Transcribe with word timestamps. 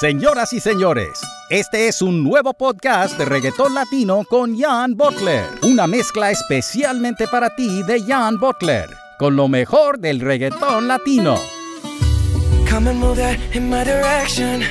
Señoras 0.00 0.52
y 0.52 0.60
señores, 0.60 1.20
este 1.50 1.88
es 1.88 2.02
un 2.02 2.22
nuevo 2.22 2.54
podcast 2.54 3.18
de 3.18 3.24
reggaetón 3.24 3.74
latino 3.74 4.22
con 4.30 4.56
Jan 4.56 4.96
Butler, 4.96 5.44
una 5.62 5.88
mezcla 5.88 6.30
especialmente 6.30 7.26
para 7.26 7.56
ti 7.56 7.82
de 7.82 8.00
Jan 8.04 8.38
Butler, 8.38 8.88
con 9.18 9.34
lo 9.34 9.48
mejor 9.48 9.98
del 9.98 10.20
reggaetón 10.20 10.86
latino. 10.86 11.34
Come 12.70 12.90
and 12.90 13.00
move 13.00 13.16
that 13.16 13.40
in 13.56 13.68
my 13.68 13.82
direction. 13.82 14.62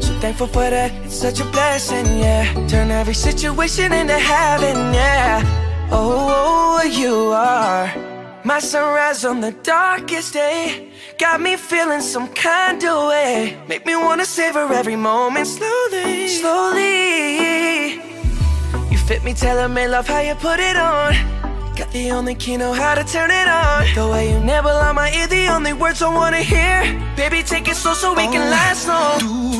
So 0.00 0.18
thankful 0.22 0.48
for 0.48 0.70
that, 0.70 0.90
it's 1.04 1.14
such 1.14 1.40
a 1.40 1.44
blessing, 1.50 2.06
yeah. 2.18 2.46
Turn 2.66 2.90
every 2.90 3.14
situation 3.14 3.92
into 3.92 4.18
heaven, 4.18 4.94
yeah. 4.94 5.42
Oh, 5.90 6.80
you 6.84 7.34
are 7.34 8.09
my 8.44 8.58
sunrise 8.58 9.24
on 9.24 9.40
the 9.40 9.52
darkest 9.62 10.32
day. 10.32 10.90
Got 11.18 11.40
me 11.40 11.56
feeling 11.56 12.00
some 12.00 12.28
kind 12.28 12.82
of 12.84 13.08
way. 13.08 13.58
Make 13.68 13.84
me 13.86 13.96
wanna 13.96 14.24
savor 14.24 14.72
every 14.72 14.96
moment 14.96 15.46
slowly, 15.46 16.28
slowly. 16.28 17.94
You 18.90 18.98
fit 18.98 19.22
me, 19.24 19.34
telling 19.34 19.74
me 19.74 19.86
love 19.88 20.06
how 20.08 20.20
you 20.20 20.34
put 20.34 20.60
it 20.60 20.76
on. 20.76 21.14
Got 21.76 21.92
the 21.92 22.10
only 22.10 22.34
key, 22.34 22.56
know 22.56 22.72
how 22.72 22.94
to 22.94 23.04
turn 23.04 23.30
it 23.30 23.48
on. 23.48 23.86
The 23.94 24.06
way 24.08 24.32
you 24.32 24.40
never 24.40 24.68
lie 24.68 24.92
my 24.92 25.10
ear, 25.12 25.26
the 25.26 25.46
only 25.48 25.72
words 25.72 26.02
I 26.02 26.12
wanna 26.12 26.42
hear. 26.42 26.82
Baby, 27.16 27.42
take 27.42 27.68
it 27.68 27.76
slow 27.76 27.94
so 27.94 28.14
we 28.14 28.24
can 28.24 28.42
Oh, 28.46 28.50
last 28.50 28.88
long. 28.88 29.59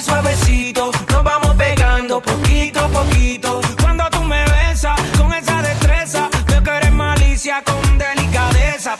suave, 0.00 0.34
suavecito. 0.34 0.90
Nos 1.12 1.22
vamos 1.22 1.54
pegando 1.56 2.20
poquito 2.20 2.80
a 2.80 2.88
poquito. 2.88 3.59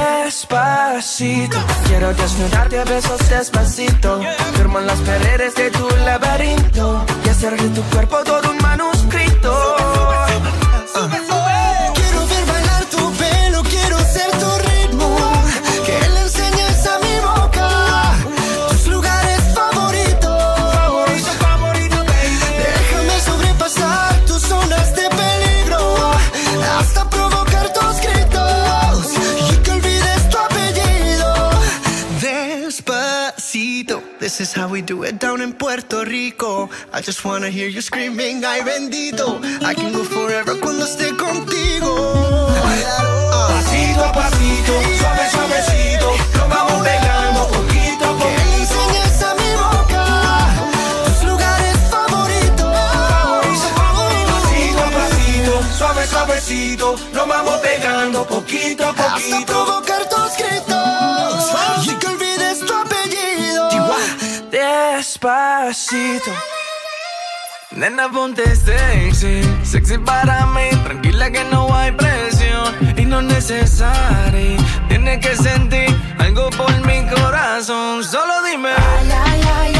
Despacito, 0.00 1.58
quiero 1.86 2.14
desnudarte 2.14 2.78
a 2.78 2.84
besos 2.84 3.18
despacito. 3.28 4.20
Firmo 4.54 4.78
en 4.78 4.86
las 4.86 4.98
paredes 5.00 5.54
de 5.54 5.70
tu 5.70 5.88
laberinto. 6.06 7.04
Y 7.24 7.28
hacer 7.28 7.60
de 7.60 7.68
tu 7.70 7.82
cuerpo 7.90 8.18
todo 8.24 8.50
un 8.50 8.58
manuscrito. 8.58 9.76
Quiero 10.92 11.39
we 34.70 34.82
do 34.82 35.02
it 35.02 35.18
down 35.18 35.40
in 35.40 35.52
Puerto 35.52 36.04
Rico. 36.04 36.70
I 36.92 37.00
just 37.00 37.24
wanna 37.24 37.50
hear 37.50 37.68
you 37.68 37.80
screaming, 37.80 38.44
ay 38.44 38.60
bendito. 38.62 39.40
I 39.64 39.74
can 39.74 39.92
go 39.92 40.04
forever 40.04 40.54
cuando 40.60 40.84
esté 40.84 41.10
contigo. 41.16 41.90
Pasito 43.48 44.04
a 44.04 44.12
pasito, 44.12 44.72
suave, 44.98 45.30
suavecito. 45.30 46.08
Nos 46.38 46.48
vamos 46.48 46.82
pegando 46.86 47.48
poquito 47.48 48.04
a 48.04 48.12
poquito. 48.18 48.60
enseñes 48.60 49.22
a 49.22 49.34
mi 49.34 49.50
boca 49.58 50.04
tus 51.06 51.22
lugares 51.28 51.76
favoritos. 51.90 52.72
Pasito 54.32 54.80
a 54.80 54.90
pasito, 54.90 55.52
suave, 55.78 56.06
suavecito. 56.06 56.96
Nos 57.12 57.26
vamos 57.28 57.56
pegando 57.58 58.26
poquito 58.26 58.84
a 58.84 58.90
Hasta 58.90 59.10
poquito. 59.14 59.46
provocar 59.46 60.08
Despacito. 65.10 66.30
Nena, 67.72 68.08
ponte 68.08 68.44
sexy, 68.54 69.42
sexy 69.64 69.98
para 69.98 70.46
mí. 70.46 70.70
Tranquila 70.84 71.32
que 71.32 71.42
no 71.46 71.74
hay 71.74 71.90
presión 71.90 72.72
y 72.96 73.04
no 73.06 73.18
es 73.18 73.26
necesario. 73.26 74.56
Tienes 74.88 75.18
que 75.18 75.34
sentir 75.34 75.88
algo 76.20 76.50
por 76.50 76.70
mi 76.86 77.04
corazón. 77.08 78.04
Solo 78.04 78.34
dime. 78.44 78.70
Ay, 78.70 79.10
ay, 79.10 79.40
ay, 79.56 79.79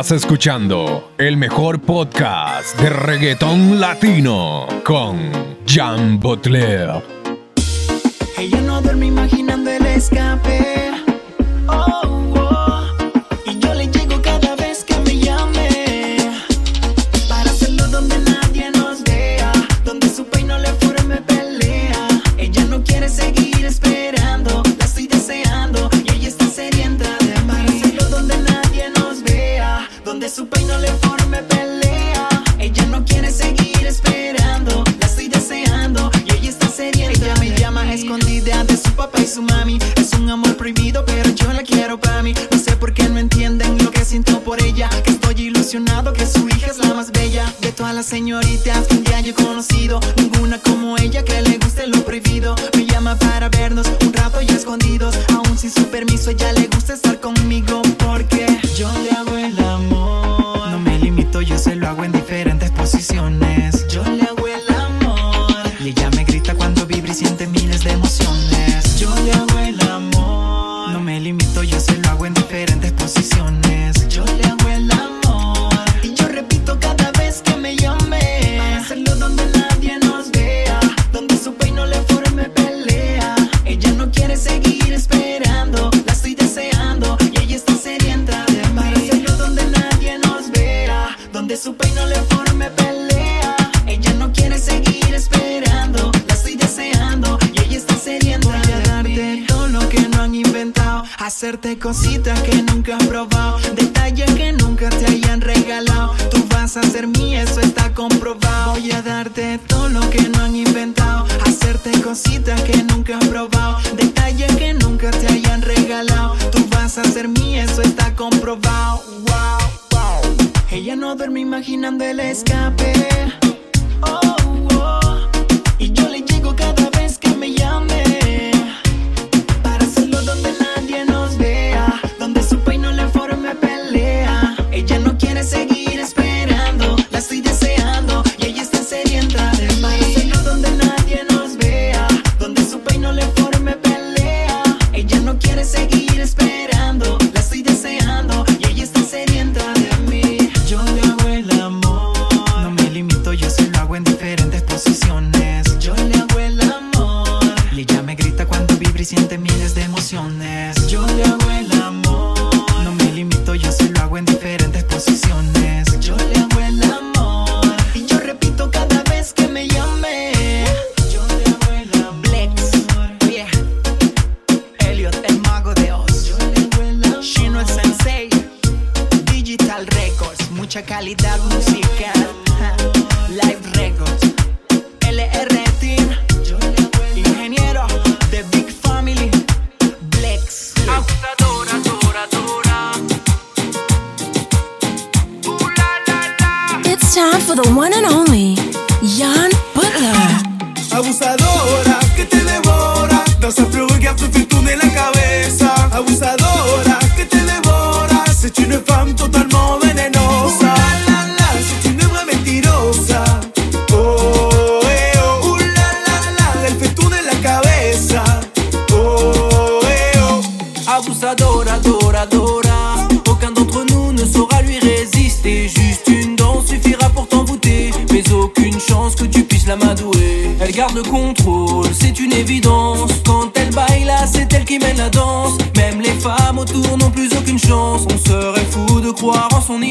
Estás 0.00 0.22
escuchando 0.22 1.12
el 1.18 1.36
mejor 1.36 1.82
podcast 1.82 2.74
de 2.80 2.88
reggaetón 2.88 3.78
latino 3.78 4.66
con 4.82 5.30
Jean 5.66 6.18
Butler. 6.18 7.02
Ella 8.38 8.60
no 8.62 8.80
duerme 8.80 9.08
imaginando 9.08 9.70
el 9.70 9.84
escape. 9.84 10.89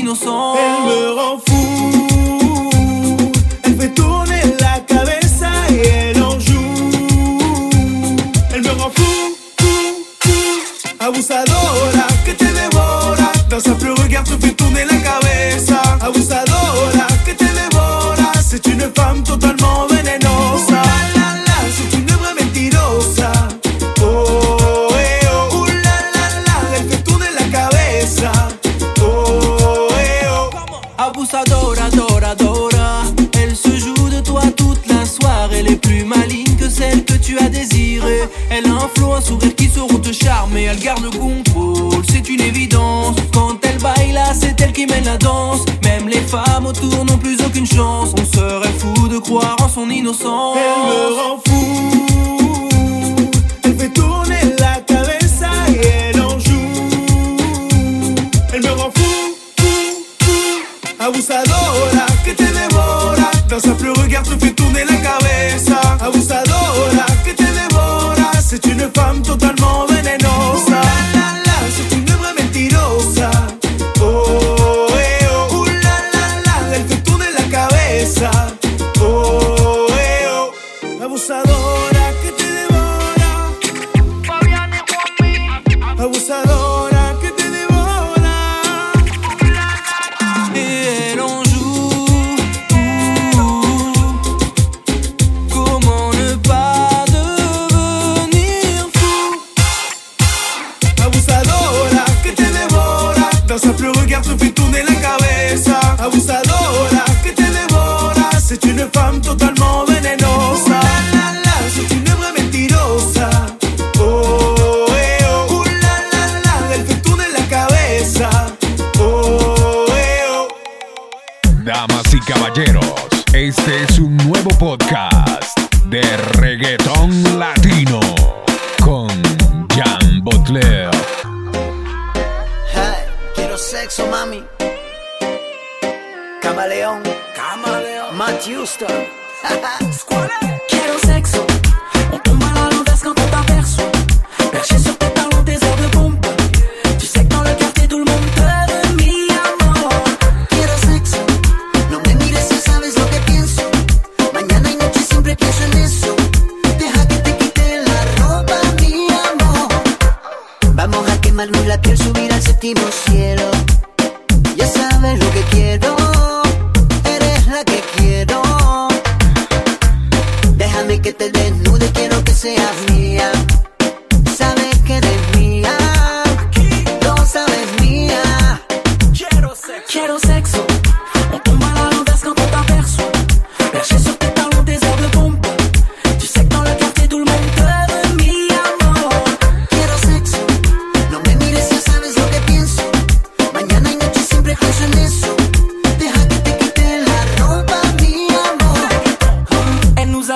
no 0.10 0.16
som. 0.16 0.69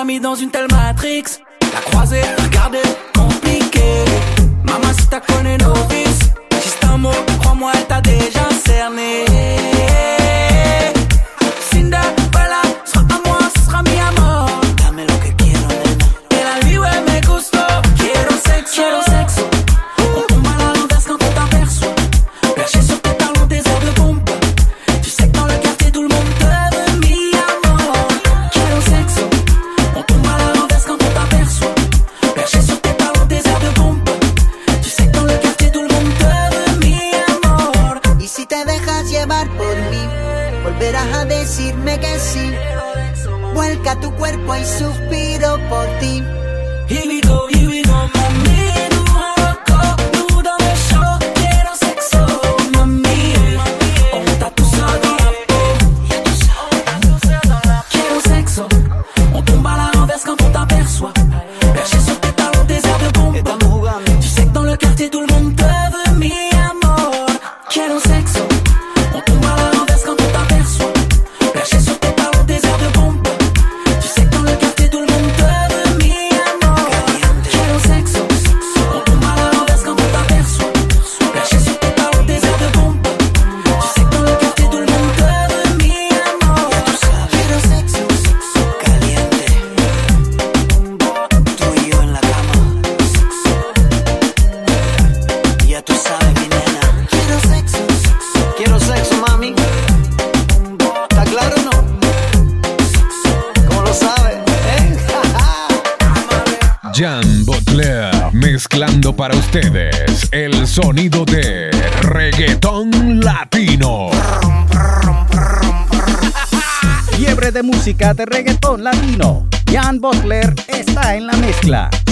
dans 0.04 0.34
une 0.34 0.50
telle 0.50 0.66
matrix. 0.70 1.24
La 1.72 1.80
croisée, 1.80 2.20
regardez, 2.42 2.82
compliqué. 3.16 4.04
Maman, 4.64 4.92
si 4.98 5.06
t'as 5.08 5.20
connu 5.20 5.56
nos 5.56 5.72
vices, 5.88 6.30
juste 6.62 6.84
un 6.84 6.98
mot, 6.98 7.10
crois-moi, 7.40 7.72
elle 7.74 7.86
t'a 7.86 8.00
déjà 8.02 8.46
cerné. 8.66 9.73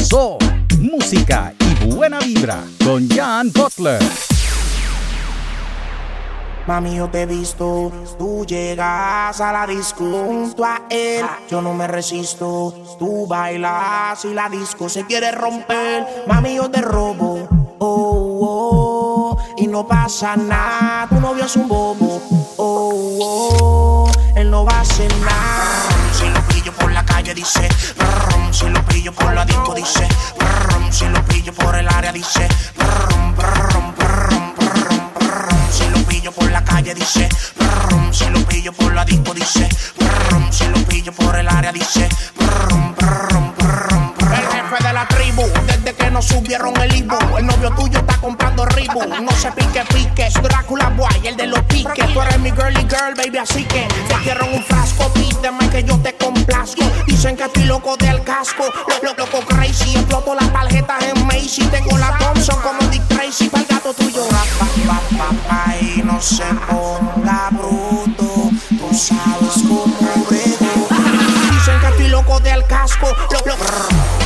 Soul, 0.03 0.39
música 0.81 1.55
y 1.59 1.95
buena 1.95 2.19
vibra 2.19 2.65
con 2.85 3.09
Jan 3.09 3.53
Butler. 3.53 4.03
Mami, 6.67 6.97
yo 6.97 7.09
te 7.09 7.23
he 7.23 7.27
visto, 7.27 7.91
tú 8.19 8.45
llegas 8.47 9.41
a 9.41 9.53
la 9.53 9.67
disco 9.67 10.05
junto 10.05 10.65
a 10.65 10.83
él. 10.91 11.25
Yo 11.51 11.63
no 11.63 11.75
me 11.75 11.87
resisto, 11.87 12.97
tú 12.99 13.27
bailas 13.27 14.25
y 14.25 14.35
la 14.35 14.49
disco 14.49 14.89
se 14.89 15.07
quiere 15.07 15.33
romper. 15.33 16.25
Mami, 16.27 16.57
yo 16.57 16.71
te 16.71 16.81
robo, 16.81 17.49
oh, 17.79 18.39
oh, 18.43 19.39
y 19.57 19.67
no 19.67 19.87
pasa 19.87 20.37
nada. 20.37 21.07
Tu 21.09 21.21
novio 21.21 21.45
es 21.45 21.57
un 21.57 21.69
bobo, 21.69 22.21
oh, 22.57 23.19
oh, 23.21 24.13
él 24.37 24.51
no 24.51 24.65
va 24.65 24.79
a 24.79 24.81
hacer 24.81 25.13
nada. 25.21 25.89
Si 26.13 26.29
lo 26.29 26.41
pillo 26.49 26.73
por 26.73 26.93
la 26.93 27.05
calle, 27.05 27.35
dice, 27.35 27.69
si 28.53 28.69
lo 28.69 28.85
pillo 28.85 29.13
por 29.13 29.33
la 29.35 29.45
disco, 29.45 29.75
dice, 29.75 30.07
si 30.91 31.09
lo 31.09 31.25
pillo 31.25 31.53
por 31.55 31.75
el 31.75 31.89
área, 31.89 32.13
dice, 32.13 32.47
brum. 32.77 33.35
Si 35.71 35.89
lo 35.89 35.99
pillo 36.07 36.33
por 36.33 36.51
la 36.51 36.63
calle 36.63 36.95
dice, 36.95 37.29
brum, 37.57 38.13
si 38.13 38.29
lo 38.29 38.41
pillo 38.47 38.73
por 38.73 38.93
la 38.93 39.05
disco 39.05 39.33
dice, 39.33 39.69
si 40.51 40.67
lo 40.69 40.79
pillo 40.87 41.13
por 41.13 41.35
el 41.37 41.49
área 41.49 41.73
dice, 41.73 42.09
brum, 42.37 42.95
brum, 42.95 43.55
brum. 43.57 44.15
El 44.33 44.47
jefe 44.49 44.85
de 44.85 44.93
la 44.93 45.09
tribu, 45.09 45.43
subieron 46.23 46.77
el 46.81 46.95
Ibu, 46.95 47.17
el 47.39 47.47
novio 47.47 47.71
tuyo 47.73 47.99
está 47.99 48.17
comprando 48.19 48.65
Ribu, 48.67 49.01
no 49.23 49.33
se 49.33 49.51
pique 49.53 49.83
pique, 49.93 50.29
Drácula 50.43 50.89
Boy, 50.91 51.27
el 51.27 51.37
de 51.37 51.47
los 51.47 51.61
piques, 51.65 52.13
tú 52.13 52.21
eres 52.21 52.39
mi 52.41 52.51
girly 52.51 52.87
girl, 52.89 53.15
baby, 53.17 53.39
así 53.39 53.65
que 53.65 53.87
te 54.09 54.15
quiero 54.23 54.47
un 54.47 54.63
frasco, 54.65 55.09
pídeme 55.13 55.69
que 55.71 55.83
yo 55.85 55.99
te 55.99 56.15
complazco, 56.17 56.83
dicen 57.07 57.37
que 57.37 57.45
estoy 57.45 57.65
loco 57.65 57.97
del 57.97 58.23
casco, 58.23 58.65
lo, 58.89 59.09
lo- 59.09 59.15
loco 59.17 59.41
crazy, 59.47 59.97
exploto 59.97 60.35
las 60.35 60.53
tarjetas 60.53 61.03
en 61.05 61.27
Macy, 61.27 61.65
tengo 61.71 61.97
la 61.99 62.17
Thompson 62.19 62.61
como 62.63 62.81
Dick 62.91 63.07
Tracy, 63.09 63.49
para 63.49 63.63
el 63.63 63.69
gato 63.69 63.93
tuyo, 63.95 64.27
pa, 64.29 64.67
pa, 64.87 65.01
pa, 65.19 65.65
pa, 65.67 65.77
y 65.81 66.03
no 66.05 66.21
se 66.21 66.45
ponga 66.71 67.49
bruto, 67.51 68.51
tú 68.69 68.89
sabes 68.97 69.63
cómo 69.69 69.87
dicen 71.51 71.81
que 71.81 71.87
estoy 71.89 72.09
loco 72.09 72.39
del 72.41 72.65
casco, 72.67 73.09
lo, 73.31 73.39
lo, 73.47 74.22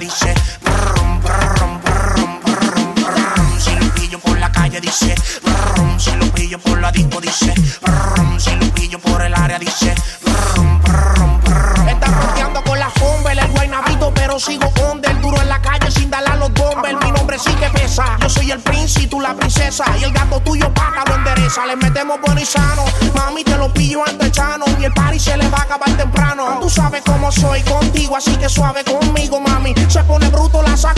el 0.00 0.06
dice, 0.06 0.34
brum, 0.62 1.20
brum, 1.20 1.80
brum, 1.82 2.40
brum, 2.40 2.94
brum. 2.94 3.60
si 3.60 3.74
lo 3.74 3.94
pillo 3.94 4.18
por 4.20 4.38
la 4.38 4.50
calle 4.52 4.80
dice, 4.80 5.14
brum, 5.42 5.98
si 5.98 6.14
lo 6.16 6.26
pillo 6.32 6.58
por 6.58 6.80
la 6.80 6.92
disco 6.92 7.20
dice, 7.20 7.52
brum, 7.82 8.38
si 8.38 8.54
lo 8.56 8.66
pillo 8.74 8.98
por 9.00 9.22
el 9.22 9.34
área 9.34 9.58
dice, 9.58 9.94
brum, 10.22 10.80
brum, 10.82 11.40
brum. 11.40 11.88
Está 11.88 12.06
rodeando 12.06 12.62
con 12.62 12.78
la 12.78 12.90
fumble, 12.90 13.32
el 13.32 13.48
guaynabito, 13.48 14.12
pero 14.14 14.38
sigo 14.38 14.72
under, 14.90 15.20
duro 15.20 15.40
en 15.40 15.48
la 15.48 15.60
calle 15.60 15.90
sin 15.90 16.10
darle 16.10 16.28
a 16.28 16.36
los 16.36 16.54
dumbbells. 16.54 17.04
Mi 17.04 17.10
nombre 17.10 17.38
sí 17.38 17.52
que 17.54 17.68
pesa, 17.70 18.16
yo 18.20 18.28
soy 18.28 18.50
el 18.50 18.60
príncipe, 18.60 19.08
tú 19.08 19.20
la 19.20 19.34
princesa, 19.34 19.84
y 20.00 20.04
el 20.04 20.12
gato 20.12 20.40
tuyo 20.40 20.72
paga 20.74 21.04
lo 21.06 21.16
endereza. 21.16 21.66
Le 21.66 21.76
metemos 21.76 22.20
bueno 22.20 22.40
y 22.40 22.44
sano, 22.44 22.84
mami 23.14 23.42
te 23.42 23.56
lo 23.56 23.72
pillo 23.72 24.04
antes 24.06 24.32
chano, 24.32 24.64
y 24.78 24.84
el 24.84 24.92
party 24.92 25.18
se 25.18 25.36
le 25.36 25.48
va 25.48 25.58
a 25.58 25.62
acabar 25.62 25.90
temprano. 25.96 26.37
Tú 26.68 26.74
sabes 26.74 27.00
cómo 27.02 27.32
soy 27.32 27.62
contigo, 27.62 28.14
así 28.14 28.36
que 28.36 28.46
suave 28.46 28.84
conmigo, 28.84 29.40
mami. 29.40 29.72
Se 29.88 30.04
pone 30.04 30.28
bruto, 30.28 30.60
la 30.60 30.76
saco 30.76 30.97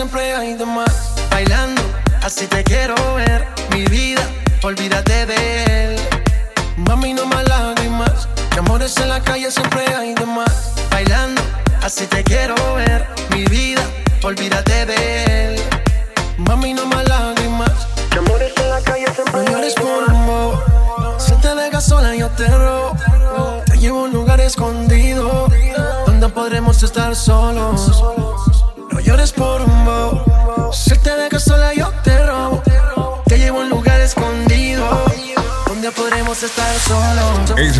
En 0.00 0.06
la 0.06 0.12
calle 0.12 0.87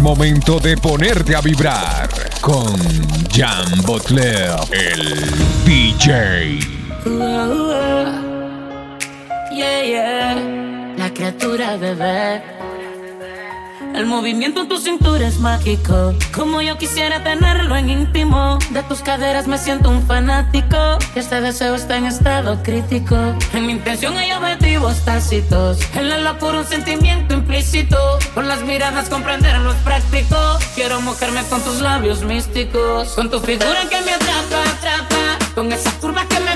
momento 0.08 0.58
de 0.58 0.74
ponerte 0.74 1.36
a 1.36 1.42
vibrar 1.42 2.08
con 2.40 2.78
Jan 3.30 3.82
Butler, 3.82 4.56
el 4.72 5.20
DJ. 5.66 6.60
Yeah, 9.52 9.84
yeah. 9.84 10.94
La 10.96 11.10
criatura 11.12 11.76
bebé. 11.76 12.57
El 13.98 14.06
movimiento 14.06 14.60
en 14.60 14.68
tu 14.68 14.78
cintura 14.78 15.26
es 15.26 15.40
mágico. 15.40 16.14
Como 16.32 16.62
yo 16.62 16.78
quisiera 16.78 17.24
tenerlo 17.24 17.74
en 17.74 17.90
íntimo. 17.90 18.56
De 18.70 18.84
tus 18.84 19.00
caderas 19.00 19.48
me 19.48 19.58
siento 19.58 19.90
un 19.90 20.06
fanático. 20.06 20.76
Este 21.16 21.40
deseo 21.40 21.74
está 21.74 21.96
en 21.96 22.06
estado 22.06 22.62
crítico. 22.62 23.16
En 23.52 23.66
mi 23.66 23.72
intención 23.72 24.16
hay 24.16 24.30
objetivos 24.30 25.04
tácitos. 25.04 25.80
En 25.96 26.10
la 26.10 26.18
locura 26.18 26.60
un 26.60 26.64
sentimiento 26.64 27.34
implícito. 27.34 27.98
Con 28.34 28.46
las 28.46 28.62
miradas 28.62 29.08
comprender 29.08 29.58
los 29.58 29.74
práctico. 29.78 30.36
Quiero 30.76 31.00
mojarme 31.00 31.42
con 31.50 31.60
tus 31.62 31.80
labios 31.80 32.22
místicos. 32.22 33.14
Con 33.16 33.28
tu 33.28 33.40
figura 33.40 33.80
que 33.90 34.00
me 34.02 34.12
atrapa, 34.12 34.62
atrapa. 34.76 35.38
Con 35.56 35.72
esas 35.72 35.94
curvas 35.94 36.24
que 36.26 36.38
me 36.38 36.54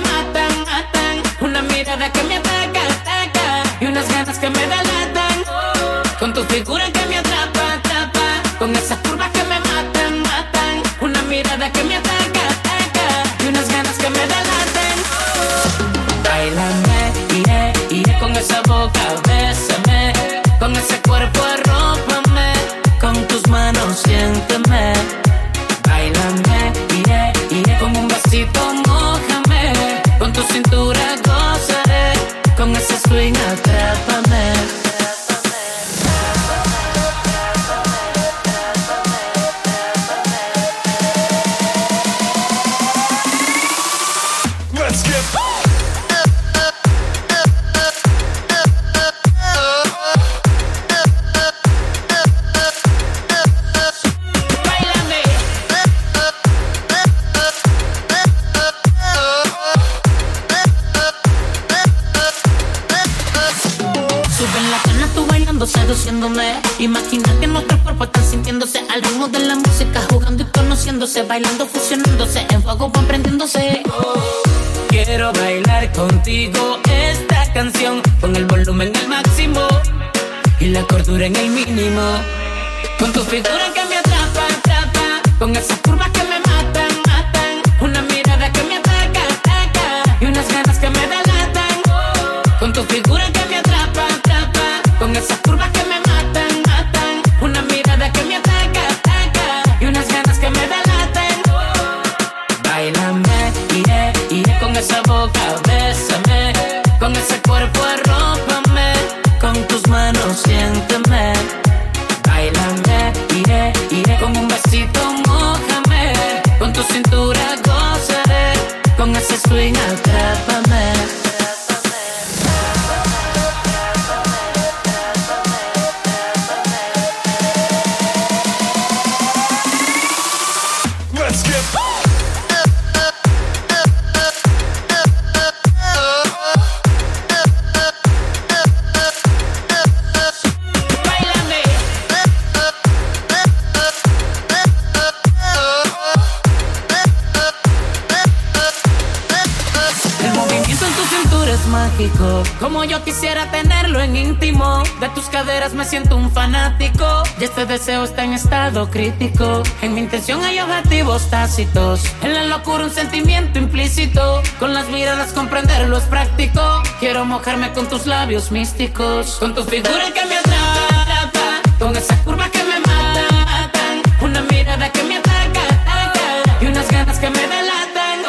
En 158.94 159.94
mi 159.94 160.00
intención 160.00 160.44
hay 160.44 160.61
objetivos 160.61 161.31
tácitos. 161.31 162.02
En 162.20 162.35
la 162.35 162.44
locura 162.44 162.85
un 162.85 162.90
sentimiento 162.90 163.59
implícito. 163.59 164.42
Con 164.59 164.74
las 164.74 164.90
miradas 164.90 165.33
comprenderlo 165.33 165.96
es 165.96 166.05
práctico. 166.05 166.83
Quiero 167.00 167.24
mojarme 167.24 167.72
con 167.72 167.88
tus 167.88 168.07
labios 168.07 168.52
místicos. 168.52 169.37
Con 169.37 169.55
tu 169.55 169.64
figura 169.64 170.12
que 170.12 170.26
me 170.26 170.37
atrapa. 170.37 171.62
Con 171.78 171.96
esas 171.96 172.20
curvas 172.20 172.50
que 172.50 172.62
me 172.64 172.81
matan. 172.81 174.02
Una 174.20 174.42
mirada 174.42 174.92
que 174.92 175.02
me 175.05 175.16
ataca. 175.16 176.59
Y 176.61 176.66
unas 176.66 176.88
ganas 176.88 177.18
que 177.18 177.31
me 177.31 177.40
delatan. 177.40 178.22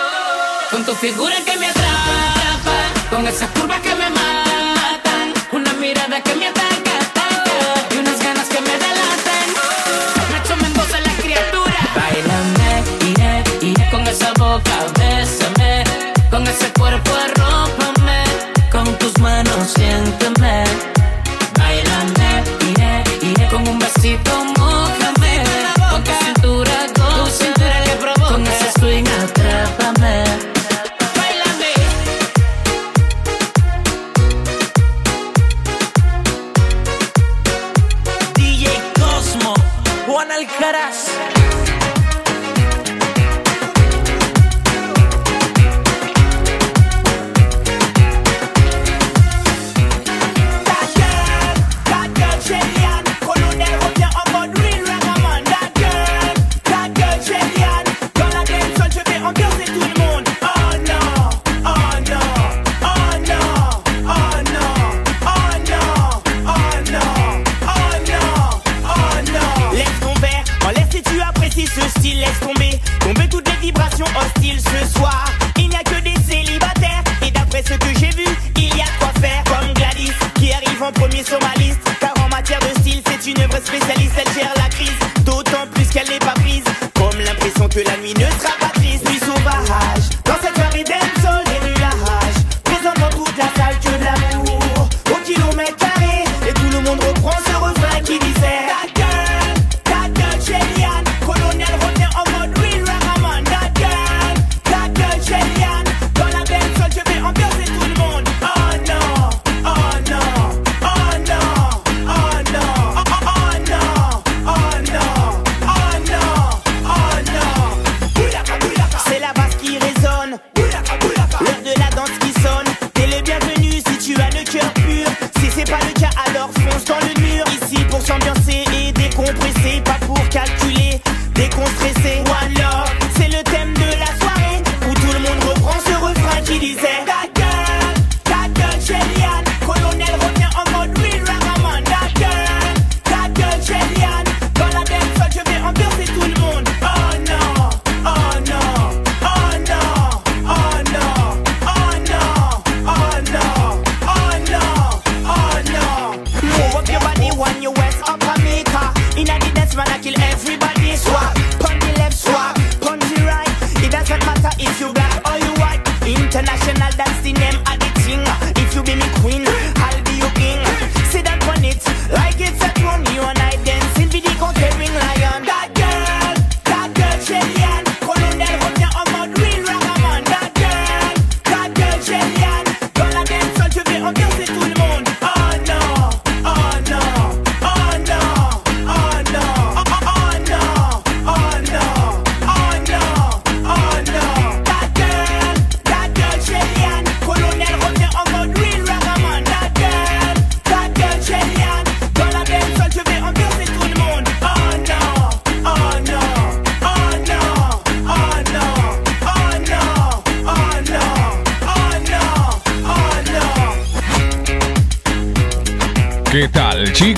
Con 0.72 0.86
tu 0.86 0.94
figura 0.96 1.36
que 1.46 1.53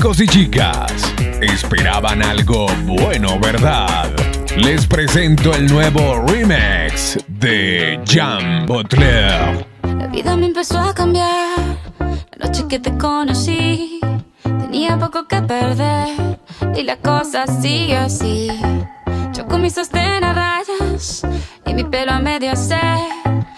Chicos 0.06 0.22
y 0.22 0.28
chicas, 0.28 1.16
esperaban 1.42 2.22
algo 2.22 2.68
bueno, 2.86 3.40
¿verdad? 3.40 4.08
Les 4.56 4.86
presento 4.86 5.52
el 5.52 5.66
nuevo 5.66 6.24
remix 6.28 7.18
de 7.28 8.00
Jan 8.06 8.68
Butler. 8.68 9.66
La 9.82 10.06
vida 10.06 10.38
me 10.38 10.46
empezó 10.46 10.78
a 10.78 10.94
cambiar 10.94 11.58
la 11.98 12.46
noche 12.46 12.66
que 12.70 12.78
te 12.78 12.96
conocí. 12.96 14.00
Tenía 14.44 14.96
poco 15.00 15.28
que 15.28 15.42
perder 15.42 16.38
y 16.76 16.84
la 16.84 16.98
cosa 16.98 17.48
sigue 17.48 17.98
así. 17.98 18.52
Yo 19.34 19.48
con 19.48 19.64
mis 19.64 19.74
sostén 19.74 20.24
a 20.24 20.34
rayas 20.34 21.26
y 21.66 21.74
mi 21.74 21.84
pelo 21.84 22.12
a 22.12 22.20
medio 22.20 22.56
se. 22.56 22.80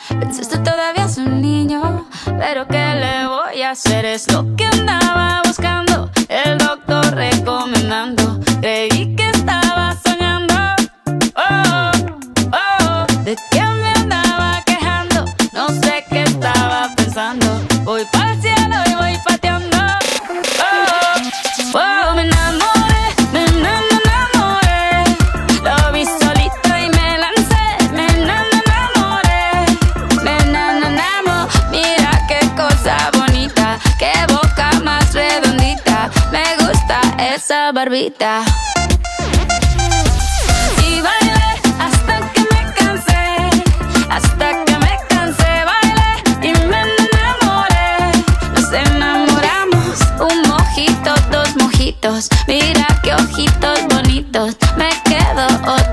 Pensaste 0.07 0.59
todavía 0.59 1.07
es 1.07 1.17
un 1.17 1.41
niño, 1.41 2.07
pero 2.39 2.65
¿qué 2.67 2.95
le 2.95 3.27
voy 3.27 3.63
a 3.63 3.71
hacer? 3.71 4.05
Es 4.05 4.31
lo 4.31 4.55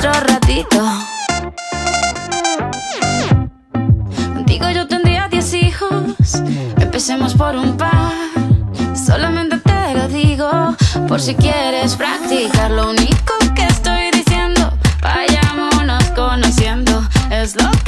otro 0.07 0.21
ratito. 0.21 0.83
Contigo 4.35 4.71
yo 4.71 4.87
tendría 4.87 5.29
10 5.29 5.55
hijos, 5.55 6.43
empecemos 6.79 7.35
por 7.35 7.57
un 7.57 7.77
par. 7.77 8.13
Solamente 8.95 9.59
te 9.59 9.95
lo 9.95 10.09
digo, 10.09 10.77
por 11.09 11.21
si 11.21 11.35
quieres 11.35 11.97
practicar. 11.97 12.71
Lo 12.71 12.91
único 12.91 13.35
que 13.55 13.65
estoy 13.65 14.11
diciendo, 14.13 14.73
vayámonos 15.01 16.05
conociendo, 16.11 17.03
es 17.31 17.57
lo 17.57 17.71
que 17.71 17.84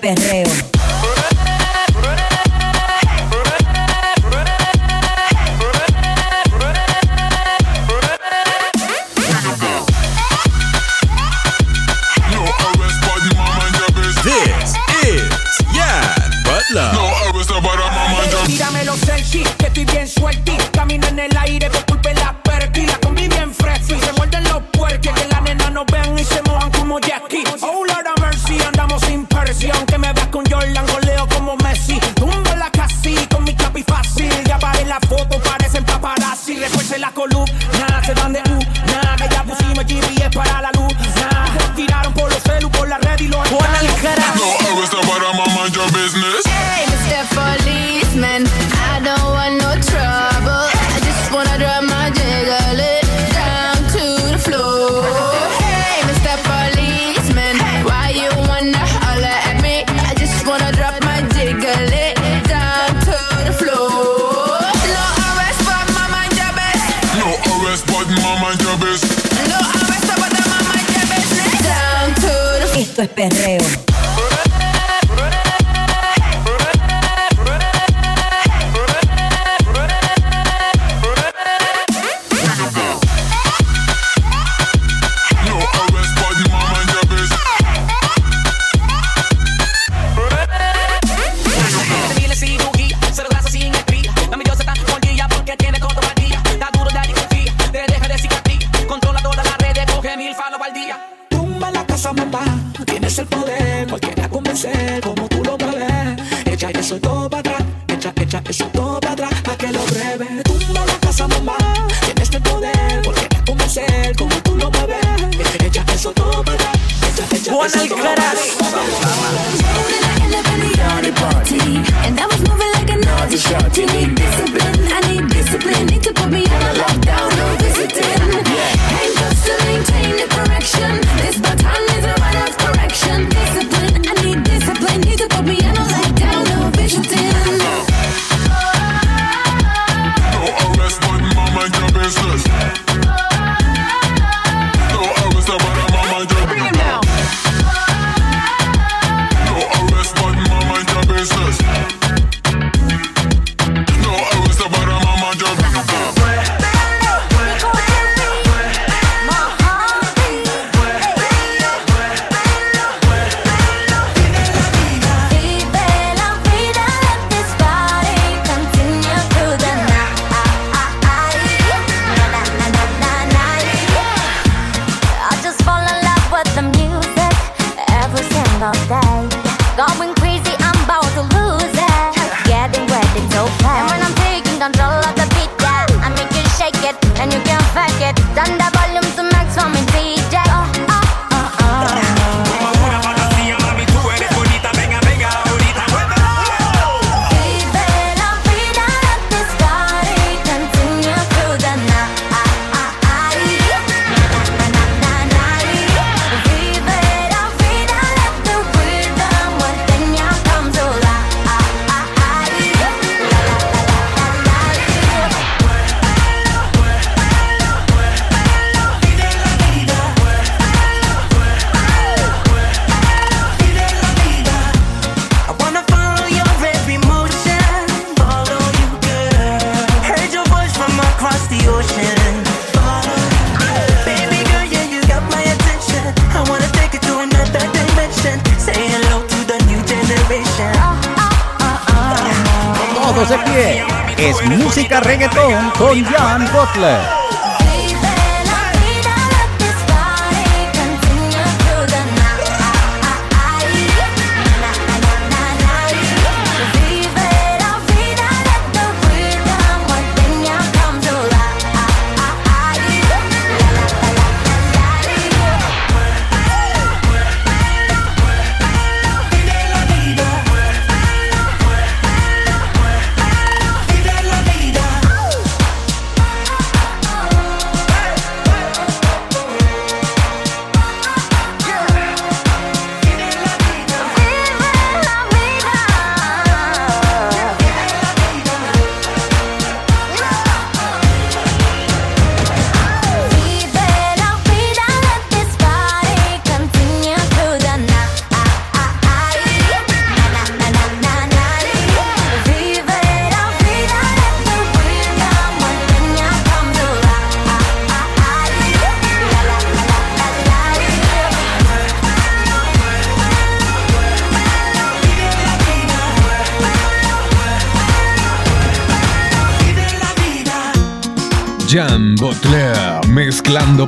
perreo. 0.00 0.45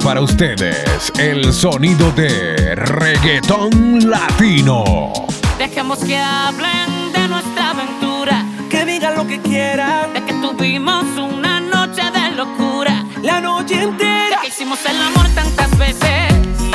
para 0.04 0.20
ustedes 0.20 1.12
el 1.18 1.52
sonido 1.52 2.10
de 2.10 2.74
reggaetón 2.74 4.10
latino. 4.10 5.12
Dejemos 5.56 6.00
que 6.00 6.16
hablen 6.18 7.12
de 7.12 7.28
nuestra 7.28 7.70
aventura, 7.70 8.44
que 8.68 8.84
digan 8.84 9.14
lo 9.14 9.26
que 9.26 9.40
quieran, 9.40 10.12
de 10.14 10.24
que 10.24 10.32
tuvimos 10.34 11.04
una 11.16 11.60
noche 11.60 12.02
de 12.10 12.32
locura, 12.32 13.04
la 13.22 13.40
noche 13.40 13.80
entera, 13.80 14.40
que 14.42 14.48
hicimos 14.48 14.80
el 14.84 15.00
amor 15.00 15.26
tantas 15.34 15.78
veces. 15.78 16.34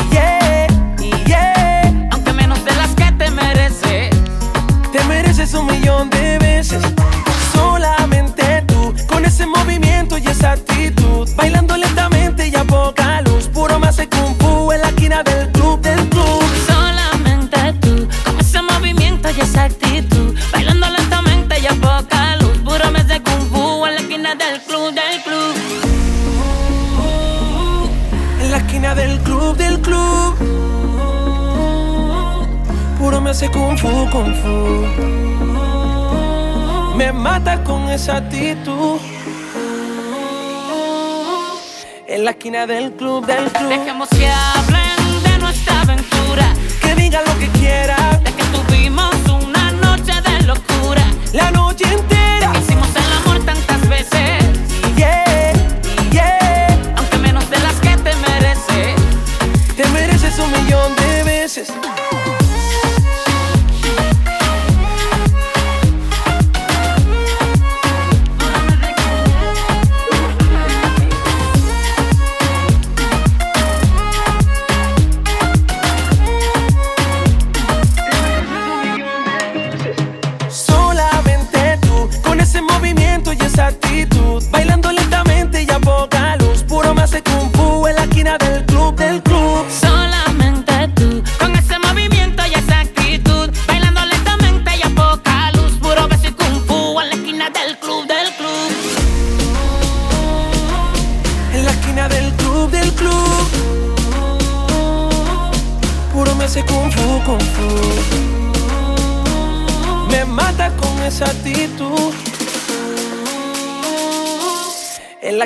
Yeah, 0.09 0.67
yeah. 1.27 2.09
Aunque 2.11 2.31
menos 2.31 2.63
de 2.63 2.73
las 2.73 2.89
que 2.95 3.11
te 3.11 3.29
mereces, 3.31 4.11
te 4.93 5.03
mereces 5.03 5.53
un 5.53 5.65
millón 5.67 6.09
de 6.09 6.39
veces. 6.39 6.81
Solamente 7.51 8.63
tú, 8.65 8.93
con 9.07 9.25
ese 9.25 9.45
movimiento 9.45 10.17
y 10.17 10.25
esa 10.25 10.53
actitud 10.53 11.02
reina 28.83 28.95
del 28.95 29.19
club, 29.19 29.55
del 29.55 29.79
club. 29.79 30.35
Puro 32.97 33.21
me 33.21 33.29
hace 33.29 33.49
kung 33.49 33.77
fu, 33.77 33.87
kung 34.11 34.33
fu. 34.41 34.85
Me 36.97 37.11
mata 37.11 37.63
con 37.63 37.89
esa 37.89 38.17
actitud. 38.17 38.99
En 42.07 42.25
la 42.25 42.31
esquina 42.31 42.67
del 42.67 42.91
club, 42.93 43.25
del 43.25 43.51
club. 43.51 43.69
Dejemos 43.69 44.09
que 44.09 44.27
hablen 44.27 45.23
de 45.23 45.37
nuestra 45.39 45.81
aventura. 45.81 46.53
Que 46.81 46.95
digan 46.95 47.23
lo 47.25 47.39
que 47.39 47.47
quieran 47.59 48.02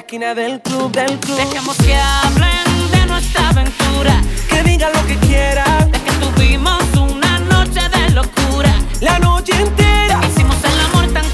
esquina 0.07 0.33
del 0.33 0.61
club, 0.61 0.89
del 0.93 1.19
club. 1.19 1.37
Dejemos 1.37 1.75
que 1.79 1.93
hablen 1.93 2.91
de 2.91 3.05
nuestra 3.07 3.49
aventura. 3.49 4.21
Que 4.49 4.63
digan 4.63 4.93
lo 4.93 5.05
que 5.05 5.17
quieran. 5.17 5.91
De 5.91 5.99
que 5.99 6.11
tuvimos 6.13 6.81
una 6.95 7.39
noche 7.39 7.81
de 7.89 8.11
locura. 8.11 8.73
La 9.01 9.19
noche 9.19 9.51
entera. 9.51 10.21
Hicimos 10.29 10.55
el 10.63 10.79
amor 10.79 11.13
tan 11.13 11.29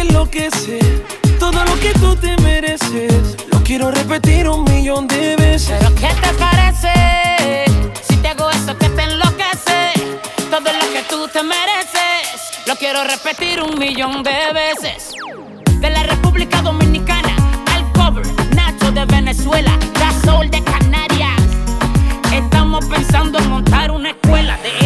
enloquece, 0.00 0.78
todo 1.38 1.64
lo 1.64 1.78
que 1.80 1.92
tú 1.94 2.16
te 2.16 2.36
mereces, 2.38 3.36
lo 3.52 3.62
quiero 3.62 3.90
repetir 3.90 4.48
un 4.48 4.64
millón 4.64 5.06
de 5.06 5.36
veces. 5.36 5.76
¿Pero 5.78 5.94
qué 5.94 6.08
te 6.20 6.32
parece? 6.34 7.64
Si 8.08 8.16
te 8.16 8.28
hago 8.28 8.50
eso 8.50 8.76
que 8.78 8.88
te 8.88 9.02
enloquece, 9.02 9.92
todo 10.50 10.60
lo 10.60 10.92
que 10.92 11.02
tú 11.08 11.28
te 11.28 11.42
mereces, 11.42 12.66
lo 12.66 12.76
quiero 12.76 13.04
repetir 13.04 13.62
un 13.62 13.78
millón 13.78 14.22
de 14.22 14.52
veces. 14.52 15.14
De 15.80 15.90
la 15.90 16.02
República 16.02 16.62
Dominicana 16.62 17.34
al 17.74 17.92
cover, 17.92 18.26
Nacho 18.54 18.92
de 18.92 19.04
Venezuela, 19.06 19.78
Da 19.98 20.12
Soul 20.24 20.50
de 20.50 20.62
Canarias. 20.64 21.40
Estamos 22.32 22.84
pensando 22.86 23.38
en 23.38 23.48
montar 23.48 23.90
una 23.90 24.10
escuela 24.10 24.58
de 24.58 24.79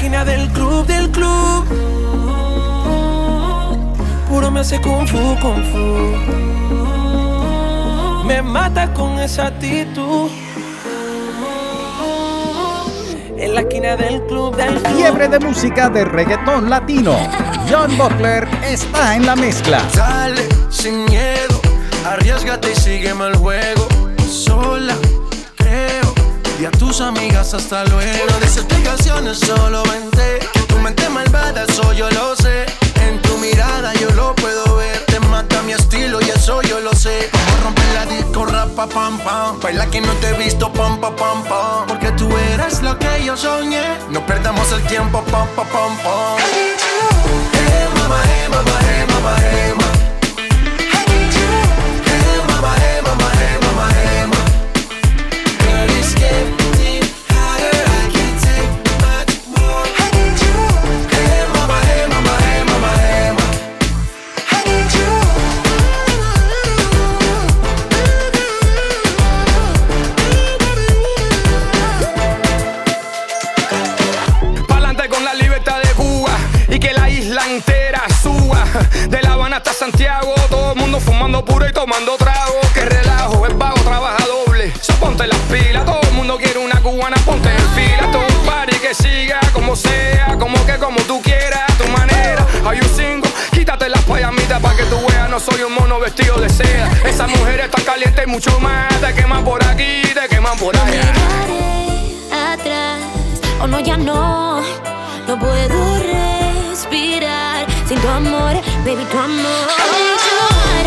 En 0.00 0.12
la 0.12 0.20
esquina 0.20 0.24
del 0.24 0.48
club, 0.50 0.86
del 0.86 1.10
club. 1.10 1.64
Puro 4.28 4.50
me 4.50 4.60
hace 4.60 4.80
kung 4.80 5.08
fu, 5.08 5.36
kung 5.40 5.64
fu. 5.72 6.14
Me 8.24 8.40
mata 8.40 8.92
con 8.94 9.18
esa 9.18 9.48
actitud. 9.48 10.30
En 13.36 13.54
la 13.54 13.60
esquina 13.62 13.96
del 13.96 14.22
club, 14.26 14.54
del 14.56 14.80
club. 14.80 14.96
Fiebre 14.96 15.26
de 15.28 15.40
música 15.40 15.88
de 15.88 16.04
reggaetón 16.04 16.70
latino. 16.70 17.16
John 17.68 17.98
Butler 17.98 18.46
está 18.62 19.16
en 19.16 19.26
la 19.26 19.34
mezcla. 19.34 19.82
Dale, 19.96 20.48
sin 20.70 21.06
miedo, 21.06 21.60
arriesgate 22.06 22.70
y 22.70 22.76
sígueme 22.76 23.26
el 23.26 23.36
juego. 23.36 23.97
Y 26.58 26.64
a 26.64 26.72
tus 26.72 27.00
amigas 27.00 27.54
hasta 27.54 27.84
luego. 27.84 28.26
No 28.30 28.40
des 28.40 28.56
explicaciones, 28.56 29.38
solo 29.38 29.84
vente. 29.84 30.40
Que 30.52 30.60
tu 30.62 30.76
mente 30.78 31.08
malvada, 31.08 31.62
eso 31.62 31.92
yo 31.92 32.10
lo 32.10 32.34
sé. 32.34 32.66
En 33.06 33.22
tu 33.22 33.38
mirada 33.38 33.94
yo 33.94 34.10
lo 34.10 34.34
puedo 34.34 34.76
ver. 34.76 35.04
Te 35.06 35.20
mata 35.20 35.62
mi 35.62 35.72
estilo 35.72 36.20
y 36.20 36.30
eso 36.30 36.60
yo 36.62 36.80
lo 36.80 36.92
sé. 36.94 37.30
A 37.32 37.62
romper 37.62 37.84
la 37.94 38.06
disco, 38.06 38.44
rapa, 38.44 38.88
pam, 38.88 39.18
pam. 39.18 39.60
Baila 39.60 39.86
que 39.86 40.00
no 40.00 40.12
te 40.14 40.30
he 40.30 40.32
visto, 40.32 40.72
pam, 40.72 41.00
pam, 41.00 41.14
pam, 41.14 41.44
pam. 41.44 41.86
Porque 41.86 42.10
tú 42.12 42.28
eres 42.52 42.82
lo 42.82 42.98
que 42.98 43.24
yo 43.24 43.36
soñé. 43.36 43.96
No 44.10 44.26
perdamos 44.26 44.72
el 44.72 44.82
tiempo, 44.88 45.22
pam, 45.30 45.46
pam, 45.54 45.66
pam, 45.68 45.96
pam. 45.98 46.37
Siga 89.02 89.40
como 89.52 89.76
sea, 89.76 90.36
como 90.38 90.64
que 90.66 90.76
como 90.78 91.00
tú 91.02 91.20
quieras, 91.22 91.60
a 91.68 91.74
tu 91.82 91.88
manera. 91.88 92.46
Hay 92.66 92.78
un 92.78 92.88
single, 92.88 93.30
quítate 93.52 93.88
las 93.88 94.02
payamitas 94.04 94.60
para 94.60 94.76
que 94.76 94.84
tú 94.84 94.98
veas, 95.08 95.28
no 95.30 95.38
soy 95.40 95.62
un 95.62 95.72
mono 95.74 95.98
vestido 96.00 96.36
de 96.36 96.48
seda. 96.48 96.90
Esa 97.04 97.26
mujer 97.26 97.60
está 97.60 97.80
caliente 97.82 98.22
y 98.24 98.26
mucho 98.26 98.58
más, 98.60 98.88
te 99.00 99.14
queman 99.14 99.44
por 99.44 99.62
aquí, 99.64 100.02
te 100.02 100.28
queman 100.28 100.56
por 100.58 100.76
allá. 100.76 101.12
atrás. 102.52 103.00
Oh 103.60 103.66
no, 103.66 103.80
ya 103.80 103.96
no, 103.96 104.60
no 105.26 105.38
puedo 105.38 105.98
respirar 106.12 107.66
sin 107.86 107.98
tu 108.00 108.08
amor, 108.08 108.54
baby, 108.84 109.04
tu 109.10 109.18
amor. 109.18 109.68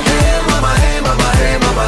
Hey, 0.06 0.40
mama, 0.50 0.74
hey, 0.78 1.02
mama, 1.02 1.32
hey, 1.40 1.58
mama, 1.60 1.86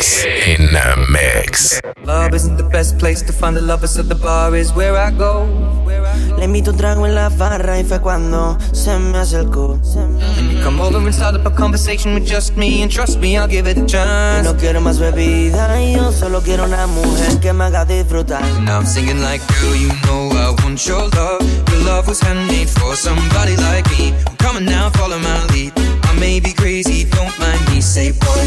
mix. 0.00 0.24
In 0.24 0.72
the 0.72 1.06
mix. 1.10 1.80
Love 2.04 2.34
isn't 2.34 2.56
the 2.56 2.64
best 2.64 2.98
place 2.98 3.22
to 3.22 3.32
find 3.32 3.56
the 3.56 3.60
lovers, 3.60 3.92
so 3.92 4.02
the 4.02 4.14
bar 4.14 4.56
is 4.56 4.72
where 4.72 4.96
I 4.96 5.10
go. 5.10 5.46
Le 6.38 6.44
invito 6.44 6.70
un 6.70 6.76
trago 6.76 7.06
en 7.06 7.14
la 7.14 7.28
barra 7.28 7.78
y 7.78 7.84
fue 7.84 8.00
cuando 8.00 8.56
se 8.72 8.98
me 8.98 9.18
acercó. 9.18 9.78
You 10.50 10.62
come 10.62 10.80
over 10.80 10.98
and 10.98 11.14
start 11.14 11.34
up 11.34 11.46
a 11.46 11.50
conversation 11.50 12.14
with 12.14 12.26
just 12.26 12.56
me, 12.56 12.82
and 12.82 12.90
trust 12.90 13.18
me, 13.18 13.36
I'll 13.36 13.46
give 13.46 13.66
it 13.66 13.76
a 13.76 13.86
chance. 13.86 14.44
No 14.44 14.56
quiero 14.56 14.80
más 14.80 14.98
bebida 14.98 15.80
y 15.82 15.94
yo 15.94 16.12
solo 16.12 16.40
quiero 16.40 16.64
una 16.64 16.86
mujer 16.86 17.38
que 17.40 17.52
me 17.52 17.64
haga 17.64 17.84
disfrutar. 17.84 18.42
Now 18.62 18.78
I'm 18.78 18.86
singing 18.86 19.20
like, 19.20 19.42
girl, 19.60 19.76
you 19.76 19.88
know 20.06 20.30
I 20.30 20.54
want 20.62 20.86
your 20.86 21.08
love. 21.10 21.42
Your 21.70 21.84
love 21.84 22.08
was 22.08 22.20
handmade 22.20 22.68
for 22.68 22.96
somebody 22.96 23.56
like 23.56 23.88
me. 23.90 24.14
Come 24.38 24.56
on 24.56 24.64
now, 24.64 24.90
follow 24.90 25.18
my 25.18 25.44
lead. 25.52 25.72
I 26.04 26.18
may 26.18 26.40
be 26.40 26.52
crazy, 26.52 27.04
don't 27.04 27.38
mind 27.38 27.60
me. 27.68 27.80
Say, 27.80 28.12
boy, 28.12 28.46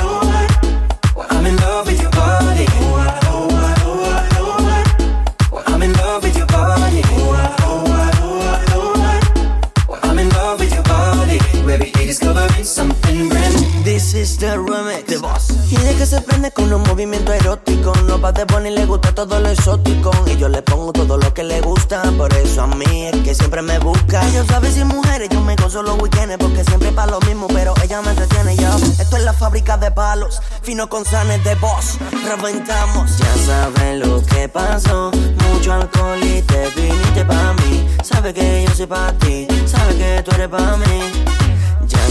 que 16.01 16.07
se 16.07 16.21
prende 16.21 16.49
con 16.49 16.73
un 16.73 16.81
movimiento 16.81 17.31
erótico. 17.31 17.93
No 18.07 18.19
va 18.19 18.31
de 18.31 18.43
Bunny 18.45 18.71
le 18.71 18.87
gusta 18.87 19.13
todo 19.13 19.39
lo 19.39 19.49
exótico. 19.49 20.09
Y 20.25 20.35
yo 20.35 20.49
le 20.49 20.63
pongo 20.63 20.91
todo 20.91 21.15
lo 21.15 21.31
que 21.31 21.43
le 21.43 21.61
gusta. 21.61 22.01
Por 22.17 22.33
eso 22.33 22.63
a 22.63 22.67
mí 22.67 23.05
es 23.05 23.15
que 23.17 23.35
siempre 23.35 23.61
me 23.61 23.77
busca. 23.77 24.27
Ella 24.29 24.43
sabe 24.45 24.71
si 24.71 24.83
mujeres, 24.83 25.29
yo 25.29 25.41
me 25.41 25.55
gozo 25.55 25.83
los 25.83 26.01
weekends. 26.01 26.37
Porque 26.39 26.63
siempre 26.63 26.91
pa' 26.91 27.05
lo 27.05 27.19
mismo, 27.19 27.47
pero 27.49 27.75
ella 27.83 28.01
me 28.01 28.09
entretiene 28.09 28.55
yo. 28.55 28.75
Esto 28.99 29.15
es 29.15 29.23
la 29.23 29.33
fábrica 29.33 29.77
de 29.77 29.91
palos. 29.91 30.41
Fino 30.63 30.89
con 30.89 31.05
sanes 31.05 31.43
de 31.43 31.53
boss. 31.53 31.99
Reventamos. 32.25 33.19
Ya 33.19 33.35
saben 33.45 33.99
lo 33.99 34.25
que 34.25 34.49
pasó. 34.49 35.11
Mucho 35.51 35.73
alcohol 35.73 36.19
y 36.23 36.41
te 36.41 36.67
viniste 36.75 37.25
pa' 37.25 37.53
mí. 37.61 37.87
Sabe 38.03 38.33
que 38.33 38.65
yo 38.67 38.73
soy 38.73 38.87
pa' 38.87 39.13
ti. 39.19 39.45
Sabe 39.67 39.95
que 39.95 40.23
tú 40.23 40.31
eres 40.31 40.47
pa' 40.47 40.77
mí. 40.77 41.40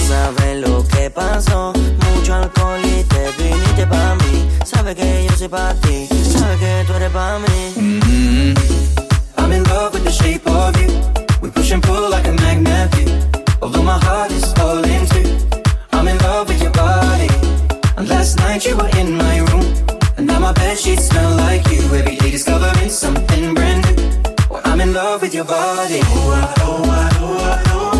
Sabes 0.09 0.57
lo 0.67 0.87
que 0.87 1.11
pasó. 1.11 1.73
Mucho 2.15 2.35
alcohol 2.35 2.81
y 2.85 3.03
te 3.05 3.31
viniste 3.39 3.87
pa' 3.87 4.15
mí. 4.17 4.49
Sabe 4.65 4.95
que 4.95 5.27
yo 5.29 5.37
soy 5.37 5.49
pa' 5.49 5.75
ti. 5.75 6.09
Sabe 6.33 6.57
que 6.59 6.85
tú 6.87 6.93
eres 6.95 7.11
pa' 7.11 7.39
mí. 7.39 7.73
Mm-hmm. 7.77 8.55
I'm 9.39 9.53
in 9.53 9.63
love 9.65 9.95
with 9.95 10.05
the 10.05 10.11
shape 10.11 10.47
of 10.47 10.77
you. 10.81 10.89
We 11.43 11.51
push 11.51 11.73
and 11.73 11.83
pull 11.83 12.11
like 12.11 12.27
a 12.29 12.33
magnet. 12.33 12.91
Although 13.63 13.83
my 13.83 13.99
heart 14.05 14.31
is 14.33 14.53
falling 14.55 15.07
too. 15.07 15.37
I'm 15.93 16.09
in 16.09 16.19
love 16.19 16.49
with 16.49 16.63
your 16.63 16.73
body. 16.73 17.29
And 17.97 18.09
last 18.09 18.39
night 18.39 18.65
you 18.65 18.77
were 18.77 18.91
in 18.99 19.17
my 19.17 19.39
room. 19.51 19.67
And 20.17 20.27
now 20.27 20.39
my 20.39 20.53
bed 20.53 20.79
sheets 20.79 21.09
smell 21.09 21.37
like 21.37 21.67
you. 21.71 21.83
Every 21.95 22.17
day 22.17 22.31
discovering 22.31 22.91
something 22.91 23.55
brand 23.55 23.85
new. 23.87 23.97
Well, 24.51 24.63
I'm 24.65 24.81
in 24.81 24.93
love 24.93 25.23
with 25.23 25.35
your 25.35 25.45
body. 25.45 26.01
Oh, 26.03 26.33
I, 26.33 26.55
oh, 26.63 26.85
I, 26.85 27.11
oh, 27.21 27.39
I, 27.39 27.63
oh, 27.73 28.00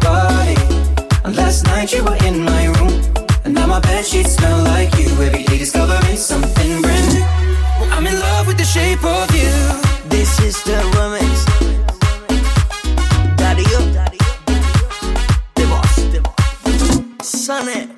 last 1.35 1.65
night 1.65 1.93
you 1.93 2.03
were 2.03 2.17
in 2.25 2.43
my 2.43 2.65
room. 2.77 3.01
And 3.43 3.53
now 3.53 3.67
my 3.67 3.79
bed 3.79 4.05
sheets 4.05 4.35
smell 4.35 4.63
like 4.63 4.93
you. 4.97 5.09
Every 5.21 5.43
day 5.43 5.57
discovering 5.57 6.17
something 6.17 6.81
brand 6.81 7.13
new. 7.13 7.25
I'm 7.93 8.05
in 8.07 8.19
love 8.19 8.47
with 8.47 8.57
the 8.57 8.65
shape 8.65 9.03
of 9.03 9.29
you. 9.35 9.51
This 10.09 10.39
is 10.39 10.63
the 10.63 10.77
remix. 10.95 11.45
Daddy 13.37 13.65
up. 13.77 13.85
The 15.55 15.65
boss. 15.71 15.95
Sane. 17.21 17.89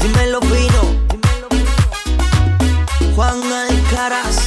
Dímelo 0.00 0.40
fino. 0.50 0.82
Juan 3.14 3.40
Alcaraz. 3.52 4.38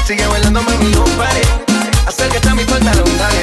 Sigue 0.07 0.25
bailando, 0.29 0.63
mami, 0.63 0.93
pare. 1.17 1.43
Acércate 2.07 2.49
a 2.49 2.55
mi 2.55 2.63
pantalón, 2.65 3.11
dale. 3.19 3.41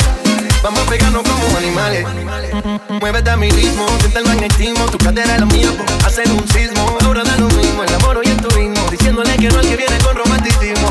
Vamos 0.64 0.80
a 0.80 0.86
pegarnos 0.90 1.24
como 1.24 1.35
animales. 1.80 2.54
Muévete 3.02 3.30
a 3.30 3.38
mi 3.38 3.50
ritmo, 3.50 3.86
siente 4.00 4.20
el 4.20 4.26
magnetismo. 4.26 4.86
Tu 4.86 4.98
cadera 4.98 5.34
es 5.36 5.40
la 5.40 5.46
mía, 5.46 5.70
por 5.78 6.08
hacer 6.08 6.30
un 6.32 6.48
sismo. 6.50 6.98
Ahora 7.04 7.24
da 7.24 7.36
lo 7.38 7.48
mismo, 7.50 7.84
el 7.84 7.94
amor 7.96 8.22
y 8.24 8.30
el 8.30 8.38
turismo. 8.38 8.90
Diciéndole 8.90 9.36
que 9.38 9.50
no 9.50 9.60
al 9.60 9.68
que 9.68 9.76
viene 9.76 9.98
con 10.00 10.16
romanticismo. 10.16 10.90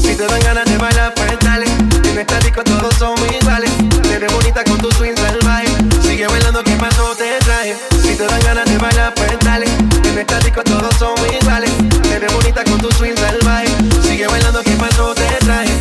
Si 0.00 0.14
te 0.14 0.26
dan 0.26 0.40
ganas 0.40 0.64
de 0.64 0.78
bailar, 0.78 1.12
pues 1.14 1.38
dale. 1.40 1.66
En 2.10 2.18
esta 2.18 2.38
disco 2.38 2.62
todos 2.64 2.94
somos 2.94 3.20
iguales. 3.40 3.70
Te 4.02 4.18
ves 4.18 4.32
bonita 4.32 4.64
con 4.64 4.78
tu 4.78 4.90
swing 4.92 5.16
salvaje. 5.16 5.68
Sigue 6.02 6.26
bailando, 6.26 6.64
que 6.64 6.72
pasó 6.76 7.14
te 7.16 7.38
traje. 7.44 7.76
Si 8.02 8.16
te 8.16 8.26
dan 8.26 8.40
ganas 8.40 8.64
de 8.64 8.78
bailar, 8.78 9.14
pues 9.14 9.38
dale. 9.40 9.66
En 10.04 10.18
esta 10.18 10.38
disco 10.40 10.62
todos 10.64 10.94
somos 10.98 11.20
iguales. 11.40 11.70
Te 12.02 12.18
ves 12.18 12.32
bonita 12.32 12.64
con 12.64 12.80
tu 12.80 12.90
swing 12.92 13.16
salvaje. 13.16 13.68
Sigue 14.02 14.26
bailando, 14.26 14.62
que 14.62 14.72
pasó 14.72 15.14
te 15.14 15.26
traje. 15.44 15.72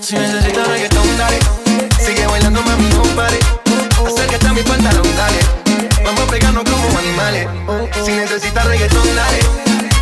Si 0.00 0.16
necesitas 0.16 0.68
reggaetón, 0.68 1.16
dale. 1.16 1.85
Sigue 1.98 2.26
bailando, 2.26 2.62
mami, 2.62 2.88
no 2.90 3.02
pare. 3.14 3.38
Acércate 4.06 4.46
a 4.46 4.52
mi 4.52 4.62
pantalón, 4.62 5.06
dale. 5.16 5.40
Vamos 6.04 6.20
a 6.20 6.26
pegarnos 6.26 6.64
como 6.64 6.98
animales. 6.98 7.48
Si 8.04 8.12
necesitas 8.12 8.64
reggaetón, 8.66 9.06
dale. 9.14 9.40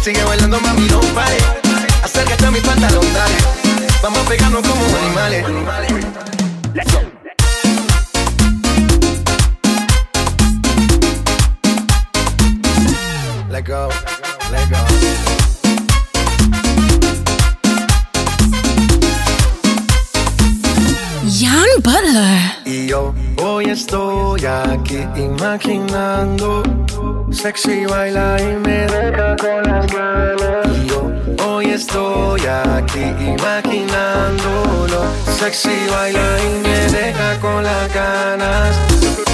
Sigue 0.02 0.22
bailando, 0.24 0.60
mami, 0.60 0.86
no 0.88 1.00
pare. 1.14 1.38
Acércate 2.02 2.46
a 2.46 2.50
mi 2.50 2.60
pantalón, 2.60 3.06
dale. 3.14 3.34
Vamos 4.02 4.18
a 4.18 4.28
pegarnos 4.28 4.62
como 4.62 4.84
animales. 4.96 5.46
Let 13.50 13.62
go, 13.62 13.88
let 14.50 14.68
go. 14.68 14.93
Jan 21.44 21.68
Butler. 21.82 22.40
Y 22.64 22.86
yo 22.86 23.14
hoy 23.42 23.66
estoy 23.66 24.46
aquí 24.46 25.06
imaginando 25.16 26.62
Sexy 27.30 27.84
baila 27.84 28.36
y 28.40 28.56
me 28.66 28.86
deja 28.86 29.36
con 29.36 29.62
las 29.62 29.86
ganas 29.92 30.66
Y 30.74 30.86
yo 30.88 31.10
hoy 31.46 31.66
estoy 31.66 32.40
aquí 32.46 33.04
imaginándolo 33.20 35.04
Sexy 35.38 35.76
baila 35.90 36.38
y 36.42 36.62
me 36.66 36.78
deja 36.92 37.38
con 37.40 37.62
las 37.62 37.92
ganas. 37.92 38.76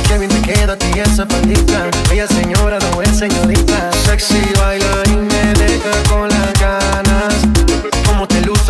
Qué 0.08 0.18
bien 0.18 0.30
te 0.30 0.42
queda 0.42 0.72
a 0.72 0.76
ti 0.76 0.98
esa 0.98 1.24
faldita 1.26 1.88
Ella 2.10 2.26
señora 2.26 2.78
no 2.90 3.02
es 3.02 3.18
señorita. 3.18 3.92
Sexy 4.04 4.42
baila 4.58 5.02
y 5.06 5.16
me 5.16 5.52
deja 5.54 5.92
con 6.08 6.28
las 6.28 6.52
ganas 6.60 7.99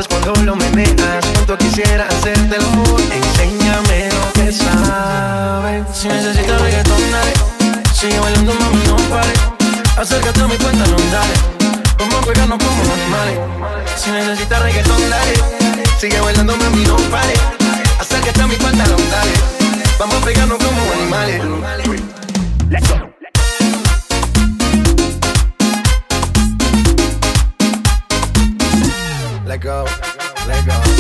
Luces 0.01 0.09
cuando 0.09 0.33
lo 0.45 0.57
meneas 0.57 1.25
Cuánto 1.35 1.59
quisiera 1.59 2.07
hacerte 2.07 2.57
el 2.57 2.65
amor 2.65 3.01
Enséñame 3.13 4.09
lo 4.09 4.33
que 4.33 4.53
sabes 4.53 5.85
Si 5.93 6.09
necesitas 6.09 6.61
reggaetón, 6.61 7.01
dale. 7.11 7.33
Sigue 7.93 8.19
bailando, 8.19 8.55
mami, 8.55 8.83
no 8.87 8.97
pare. 8.97 9.33
Acércate 9.97 10.41
a 10.41 10.47
mi 10.47 10.57
pantalón, 10.57 11.11
dale. 11.13 11.35
Vamos 11.99 12.15
a 12.15 12.21
pegarnos 12.23 12.59
como 12.59 12.93
animales 12.95 13.39
Si 13.97 14.11
necesitas 14.11 14.63
reggaetón, 14.63 15.11
dale. 15.11 15.35
Sigue 15.99 16.21
bailando, 16.21 16.57
mami, 16.57 16.85
no 16.85 16.97
pare. 17.11 17.35
Acércate 17.99 18.41
a 18.41 18.47
mi 18.47 18.57
pantalón, 18.57 19.03
dale. 19.11 19.33
Vamos 19.99 20.17
a 20.17 20.21
pegarnos 20.25 20.59
como 20.59 20.93
animales 20.93 22.10
Let 29.51 29.63
go, 29.63 29.85
let 30.47 30.65
go. 30.65 31.00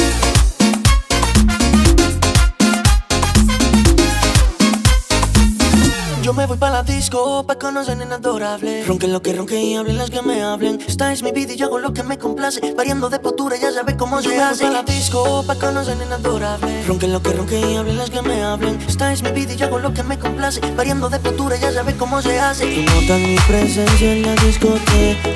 Yo 6.30 6.34
me 6.34 6.46
voy 6.46 6.58
pa' 6.58 6.70
la 6.70 6.84
disco 6.84 7.44
pa' 7.44 7.58
conocer 7.58 7.96
nena 7.96 8.14
adorable. 8.14 8.84
Ronquen 8.84 9.12
lo 9.12 9.20
que 9.20 9.32
ronquen 9.32 9.62
y 9.62 9.76
hablen 9.76 9.98
las 9.98 10.10
que 10.10 10.22
me 10.22 10.44
hablen. 10.44 10.80
Esta 10.86 11.12
es 11.12 11.24
mi 11.24 11.32
vida 11.32 11.54
y 11.54 11.56
yo 11.56 11.66
hago 11.66 11.80
lo 11.80 11.92
que 11.92 12.04
me 12.04 12.18
complace. 12.18 12.72
Variando 12.72 13.10
de 13.10 13.18
postura, 13.18 13.56
ya 13.56 13.72
sabes 13.72 13.96
cómo 13.96 14.22
se 14.22 14.40
hace. 14.40 14.62
Yo 14.62 14.70
me 14.70 14.76
voy 14.76 14.84
pa' 14.84 14.92
la 14.92 14.94
disco 14.94 15.42
pa' 15.44 15.56
conocer 15.56 15.96
nena 15.96 16.14
adorable. 16.14 16.84
Ronquen 16.86 17.12
lo 17.12 17.20
que 17.20 17.32
ronquen 17.32 17.70
y 17.70 17.76
hablen 17.76 17.98
las 17.98 18.10
que 18.10 18.22
me 18.22 18.44
hablen. 18.44 18.80
Esta 18.86 19.12
es 19.12 19.24
mi 19.24 19.32
vida 19.32 19.54
y 19.54 19.56
yo 19.56 19.66
hago 19.66 19.80
lo 19.80 19.92
que 19.92 20.04
me 20.04 20.20
complace. 20.20 20.60
Variando 20.76 21.10
de 21.10 21.18
postura, 21.18 21.56
ya 21.56 21.72
sabes 21.72 21.96
cómo 21.96 22.22
se 22.22 22.38
hace. 22.38 22.64
Tú 22.76 22.82
notas 22.82 23.18
mi 23.18 23.36
presencia 23.48 24.12
en 24.12 24.22
la 24.22 24.36
discoteca. 24.36 25.34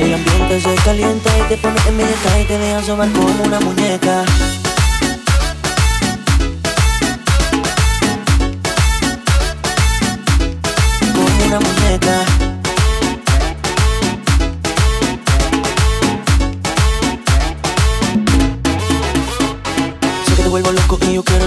El 0.00 0.14
ambiente 0.14 0.62
se 0.62 0.74
calienta 0.82 1.30
y 1.38 1.42
te 1.48 1.56
pone 1.58 1.78
en 1.86 1.96
mi 1.96 2.02
y 2.02 2.44
te 2.44 2.58
deja 2.58 2.82
sobar 2.82 3.08
como 3.12 3.44
una 3.44 3.60
muñeca. 3.60 4.24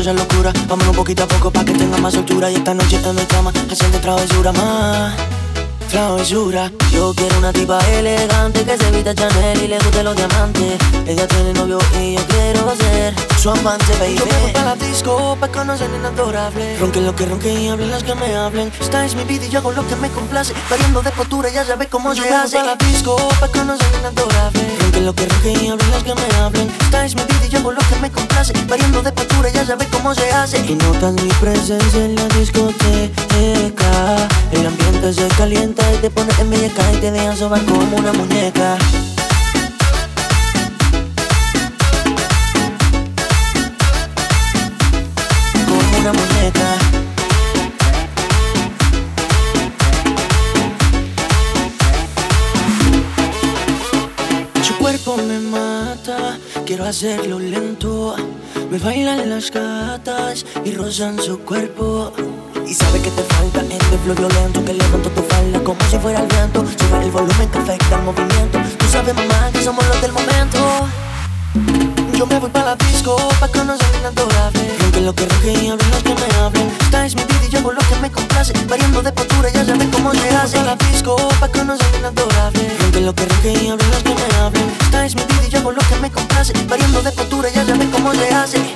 Vámonos 0.03 0.97
poquito 0.97 1.23
a 1.23 1.27
poco 1.27 1.49
pa' 1.49 1.63
que 1.63 1.71
tenga 1.71 1.97
más 1.97 2.13
altura 2.15 2.51
Y 2.51 2.55
esta 2.55 2.73
noche 2.73 2.99
en 3.01 3.15
mi 3.15 3.21
cama 3.25 3.53
haciendo 3.71 3.99
travesura 3.99 4.51
más. 4.51 5.13
Travesura. 5.89 6.69
Yo 6.91 7.13
quiero 7.15 7.37
una 7.37 7.53
tipa 7.53 7.79
elegante 7.87 8.65
Que 8.65 8.77
se 8.77 8.89
evita 8.89 9.15
Chanel 9.15 9.63
y 9.63 9.67
le 9.69 9.77
guste 9.77 10.03
los 10.03 10.13
diamantes. 10.17 10.77
Ella 11.07 11.25
tiene 11.25 11.53
novio 11.53 11.79
y 12.01 12.15
yo 12.15 12.21
quiero 12.27 12.75
ser 12.75 13.32
Su 13.43 13.49
amante, 13.49 13.91
baby. 13.99 14.15
Yo 14.15 14.25
me 14.25 14.39
voy 14.39 14.51
pa' 14.51 14.63
la 14.63 14.75
disco 14.77 15.35
pa' 15.37 15.49
conocer 15.49 15.89
nena 15.89 16.07
adorable. 16.07 16.77
Ronquen 16.79 17.05
lo 17.05 17.13
que 17.13 17.25
ronquen 17.25 17.59
y 17.59 17.67
hablen 17.67 17.91
las 17.91 18.01
que 18.01 18.15
me 18.15 18.33
hablen. 18.33 18.71
Esta 18.79 19.03
es 19.03 19.15
mi 19.15 19.25
vida 19.25 19.45
y 19.45 19.49
yo 19.49 19.59
hago 19.59 19.73
lo 19.73 19.85
que 19.85 19.97
me 19.97 20.09
complace. 20.11 20.53
Variando 20.69 21.01
de 21.01 21.11
postura 21.11 21.49
ya 21.49 21.65
sabes 21.65 21.89
cómo 21.89 22.13
Yo 22.13 22.23
se 22.23 22.29
me 22.29 22.37
voy 22.37 22.45
hace. 22.45 22.55
pa' 22.55 22.63
la 22.63 22.75
disco 22.77 23.17
pa' 23.41 23.49
conocer 23.49 23.91
nena 23.91 24.07
adorable. 24.07 24.61
Ronquen 24.79 25.05
lo 25.05 25.13
que 25.13 25.25
ronquen 25.25 25.61
y 25.61 25.69
hablen 25.71 25.91
las 25.91 26.03
que 26.03 26.15
me 26.15 26.35
hablen. 26.37 26.71
Esta 26.85 27.05
es 27.05 27.15
mi 27.17 27.23
vida 27.23 27.45
y 27.45 27.49
yo 27.49 27.59
hago 27.59 27.71
lo 27.73 27.81
que 27.81 27.95
me 27.97 28.09
complace. 28.09 28.53
Variando 28.65 29.01
de 29.01 29.11
postura 29.11 29.49
ya 29.49 29.65
sabes 29.65 29.89
cómo 29.89 30.15
se 30.15 30.31
hace. 30.31 30.63
Tú 30.63 30.75
notas 30.75 31.11
mi 31.11 31.27
presencia 31.41 32.05
en 32.05 32.15
la 32.15 32.25
discoteca. 32.29 34.27
El 34.53 34.67
ambiente 34.67 35.11
se 35.11 35.27
calienta 35.35 35.83
y 35.91 35.97
te 35.97 36.09
pone 36.09 36.31
en 36.39 36.49
muñeca 36.49 36.81
Y 36.93 36.97
te 36.97 37.11
deja 37.11 37.35
sobar 37.35 37.61
como 37.65 37.97
una 37.97 38.13
muñeca 38.13 38.77
una 46.03 46.11
muñeca 46.11 46.77
Su 54.61 54.77
cuerpo 54.77 55.15
me 55.15 55.39
mata, 55.39 56.37
quiero 56.65 56.85
hacerlo 56.85 57.39
lento. 57.39 58.15
Me 58.69 58.79
bailan 58.79 59.29
las 59.29 59.49
gatas 59.51 60.45
y 60.65 60.71
rozan 60.71 61.19
su 61.19 61.39
cuerpo. 61.39 62.11
Y 62.67 62.73
sabe 62.73 62.99
que 63.01 63.11
te 63.11 63.23
falta 63.23 63.61
este 63.61 63.97
flow 63.99 64.15
violento 64.15 64.63
que 64.65 64.73
levanto 64.73 65.09
tu 65.09 65.21
falda 65.23 65.63
como 65.63 65.79
si 65.89 65.97
fuera 65.99 66.19
el 66.19 66.27
viento. 66.27 66.65
Sube 66.65 67.03
el 67.03 67.11
volumen 67.11 67.49
que 67.49 67.57
afecta 67.59 67.95
el 67.95 68.03
movimiento. 68.03 68.59
Tú 68.77 68.85
sabes, 68.91 69.13
mamá, 69.15 69.51
que 69.53 69.63
somos 69.63 69.85
los 69.87 70.01
del 70.01 70.11
momento. 70.11 72.02
Yo 72.17 72.25
me 72.27 72.39
voy 72.39 72.49
pa' 72.49 72.63
la 72.63 72.75
disco 72.75 73.15
pa' 73.39 73.47
conocer 73.47 73.87
la 74.01 74.09
adorable. 74.09 74.61
Ronque 74.79 75.01
lo 75.01 75.13
que 75.13 75.25
ronque 75.25 75.51
y 75.51 75.69
hablen 75.69 75.91
los 75.91 76.03
que 76.03 76.15
me 76.15 76.35
hablen. 76.39 76.71
Esta 76.81 77.05
es 77.05 77.15
mi 77.15 77.23
vida 77.23 77.45
y 77.47 77.49
yo 77.49 77.59
hago 77.59 77.71
lo 77.71 77.81
que 77.81 77.95
me 78.01 78.11
complace. 78.11 78.53
Variando 78.67 79.01
de 79.01 79.11
postura 79.11 79.49
ya 79.49 79.65
sabes 79.65 79.87
cómo 79.91 80.13
se 80.13 80.29
hace. 80.29 80.57
pa' 80.57 80.63
la 80.63 80.75
disco 80.75 81.15
pa' 81.39 81.47
conocer 81.49 82.01
la 82.01 82.09
adorable. 82.09 82.77
Ronque 82.79 83.01
lo 83.01 83.13
que 83.15 83.25
ronque 83.25 83.53
y 83.53 83.69
hablen 83.69 83.91
los 83.91 84.03
que 84.03 84.15
me 84.15 84.37
hablen. 84.37 84.77
Esta 84.81 85.05
es 85.05 85.15
mi 85.15 85.23
vida 85.23 85.47
y 85.47 85.49
yo 85.49 85.59
hago 85.59 85.71
lo 85.71 85.81
que 85.81 85.95
me 85.95 86.11
complace. 86.11 86.53
Variando 86.67 87.01
de 87.01 87.11
postura 87.11 87.49
ya 87.49 87.65
sabes 87.65 87.89
cómo 87.91 88.13
se 88.13 88.29
hace 88.33 88.72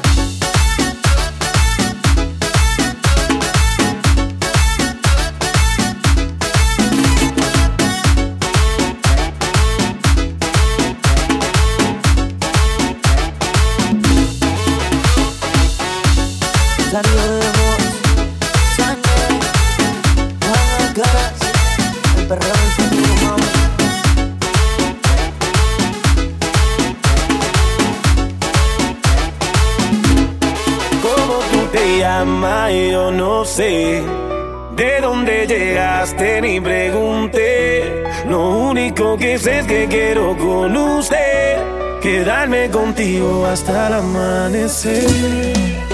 hasta 43.48 43.88
el 43.88 43.93
amanecer. 43.93 45.06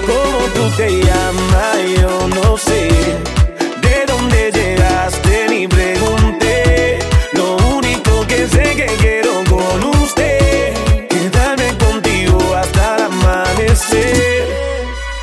¿Cómo 0.06 0.38
tú 0.54 0.76
te 0.76 0.90
llamas? 0.90 1.76
Yo 2.00 2.28
no 2.28 2.56
sé. 2.56 2.88
¿De 3.80 4.04
dónde 4.06 4.50
llegaste? 4.52 5.46
Ni 5.48 5.68
pregunté. 5.68 6.98
Lo 7.32 7.56
único 7.76 8.26
que 8.26 8.48
sé 8.48 8.74
que 8.74 8.86
quiero 8.98 9.44
con 9.48 10.02
usted 10.02 10.74
quedarme 11.08 11.76
contigo 11.78 12.54
hasta 12.54 12.96
el 12.96 13.02
amanecer. 13.04 14.48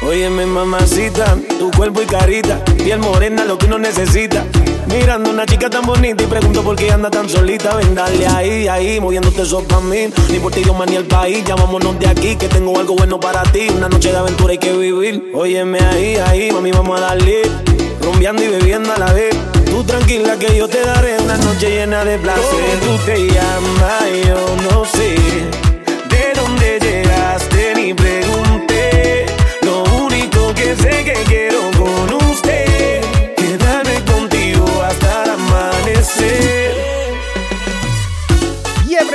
Óyeme 0.02 0.46
mamacita, 0.46 1.38
tu 1.60 1.70
cuerpo 1.72 2.02
y 2.02 2.06
carita, 2.06 2.64
piel 2.78 3.00
morena, 3.00 3.44
lo 3.46 3.58
que 3.58 3.66
uno 3.66 3.78
necesita. 3.78 4.31
Una 5.42 5.48
chica 5.48 5.72
tan 5.72 5.82
bonita 5.82 6.24
y 6.24 6.28
pregunto 6.28 6.62
por 6.62 6.76
qué 6.76 6.92
anda 6.92 7.10
tan 7.10 7.28
solita. 7.28 7.76
Ven, 7.76 7.96
dale 7.96 8.28
ahí, 8.28 8.68
ahí, 8.68 9.00
moviéndote 9.02 9.42
eso 9.42 9.64
pa' 9.64 9.82
mí. 9.82 10.08
Ni 10.30 10.38
por 10.38 10.52
ti, 10.52 10.62
Dios, 10.62 10.76
ni 10.88 10.96
el 10.96 11.06
país. 11.06 11.44
Llamámonos 11.44 11.98
de 11.98 12.08
aquí, 12.08 12.36
que 12.36 12.48
tengo 12.48 12.78
algo 12.78 12.96
bueno 12.96 13.20
para 13.20 13.42
ti. 13.52 13.68
Una 13.76 13.90
noche 13.90 14.12
de 14.12 14.18
aventura 14.18 14.52
hay 14.52 14.60
que 14.60 14.72
vivir. 14.72 15.32
Óyeme 15.34 15.80
ahí, 15.80 16.16
ahí, 16.18 16.52
mami, 16.52 16.72
vamos 16.72 17.00
a 17.00 17.06
darle. 17.06 17.42
Rumbeando 18.04 18.44
y 18.44 18.48
bebiendo 18.50 18.94
a 18.94 19.00
la 19.00 19.14
vez. 19.14 19.36
Tú 19.66 19.84
tranquila 19.84 20.38
que 20.38 20.56
yo 20.56 20.68
te 20.68 20.80
daré 20.80 21.18
una 21.18 21.38
noche 21.38 21.72
llena 21.72 22.06
de 22.06 22.20
placer. 22.20 22.80
¿Cómo 22.80 22.98
tú 23.00 23.06
te 23.08 23.28
llamas? 23.28 24.04
Yo 24.28 24.70
no 24.70 24.86
sé. 24.86 25.16
¿De 26.08 26.34
dónde 26.40 26.78
llegaste? 26.80 27.74
Ni 27.78 27.96
pregunté. 27.96 28.21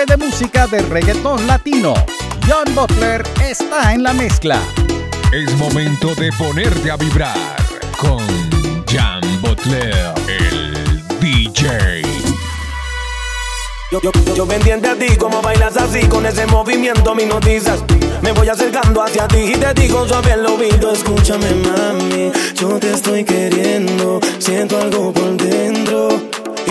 De 0.05 0.19
música 0.19 0.67
de 0.67 0.83
reggaetón 0.83 1.47
latino. 1.47 1.95
John 2.47 2.75
Butler 2.75 3.23
está 3.43 3.95
en 3.95 4.03
la 4.03 4.13
mezcla. 4.13 4.61
Es 5.33 5.51
momento 5.57 6.15
de 6.15 6.31
ponerte 6.33 6.91
a 6.91 6.97
vibrar 6.99 7.57
con 7.99 8.19
Jan 8.93 9.23
Butler, 9.41 10.13
el 10.29 11.03
DJ. 11.19 12.03
Yo, 13.91 14.03
yo, 14.03 14.13
yo 14.35 14.47
pendiente 14.47 14.87
a 14.87 14.97
ti, 14.97 15.17
como 15.17 15.41
bailas 15.41 15.79
así, 15.79 16.07
con 16.07 16.27
ese 16.27 16.47
movimiento 16.47 17.15
me 17.15 17.25
noticias. 17.25 17.83
Me 18.21 18.33
voy 18.33 18.49
acercando 18.49 19.03
hacia 19.03 19.27
ti 19.29 19.53
y 19.55 19.57
te 19.57 19.73
digo 19.81 20.07
suave 20.07 20.33
al 20.33 20.45
oído, 20.45 20.93
escúchame 20.93 21.55
mami, 21.55 22.33
yo 22.55 22.79
te 22.79 22.93
estoy 22.93 23.25
queriendo, 23.25 24.21
siento 24.39 24.79
algo 24.79 25.13
por 25.13 25.37
dentro. 25.37 25.46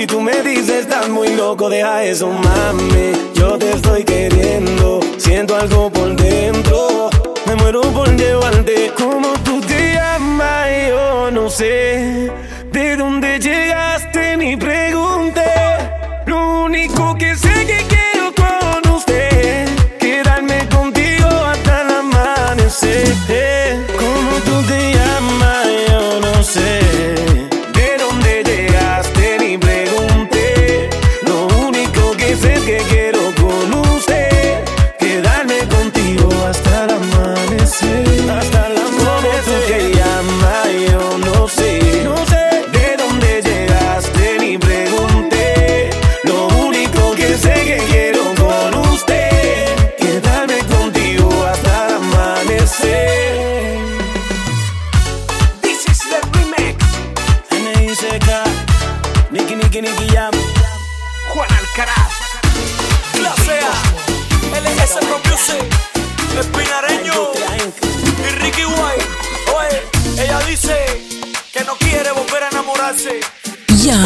Y 0.05 0.07
tú 0.07 0.21
me 0.21 0.39
dices, 0.43 0.81
estás 0.81 1.09
muy 1.09 1.29
loco, 1.35 1.67
deja 1.67 2.03
eso 2.03 2.29
mami, 2.29 3.11
yo 3.33 3.57
te 3.57 3.71
estoy 3.71 4.03
queriendo, 4.03 4.99
siento 5.17 5.55
algo 5.55 5.89
por 5.89 6.15
dentro. 6.15 7.09
Me 7.47 7.55
muero 7.55 7.81
por 7.81 8.15
llevarte, 8.15 8.91
como 8.95 9.33
tú 9.43 9.59
te 9.61 9.95
llamas, 9.95 10.67
yo 10.89 11.31
no 11.31 11.49
sé 11.49 12.31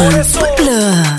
Jan 0.00 0.24
Por 0.24 1.09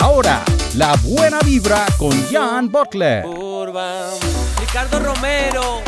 Ahora, 0.00 0.42
la 0.74 0.94
buena 1.04 1.38
vibra 1.40 1.86
con 1.96 2.12
Jan 2.30 2.70
Butler. 2.70 3.24
Ricardo 4.60 5.00
Romero, 5.00 5.80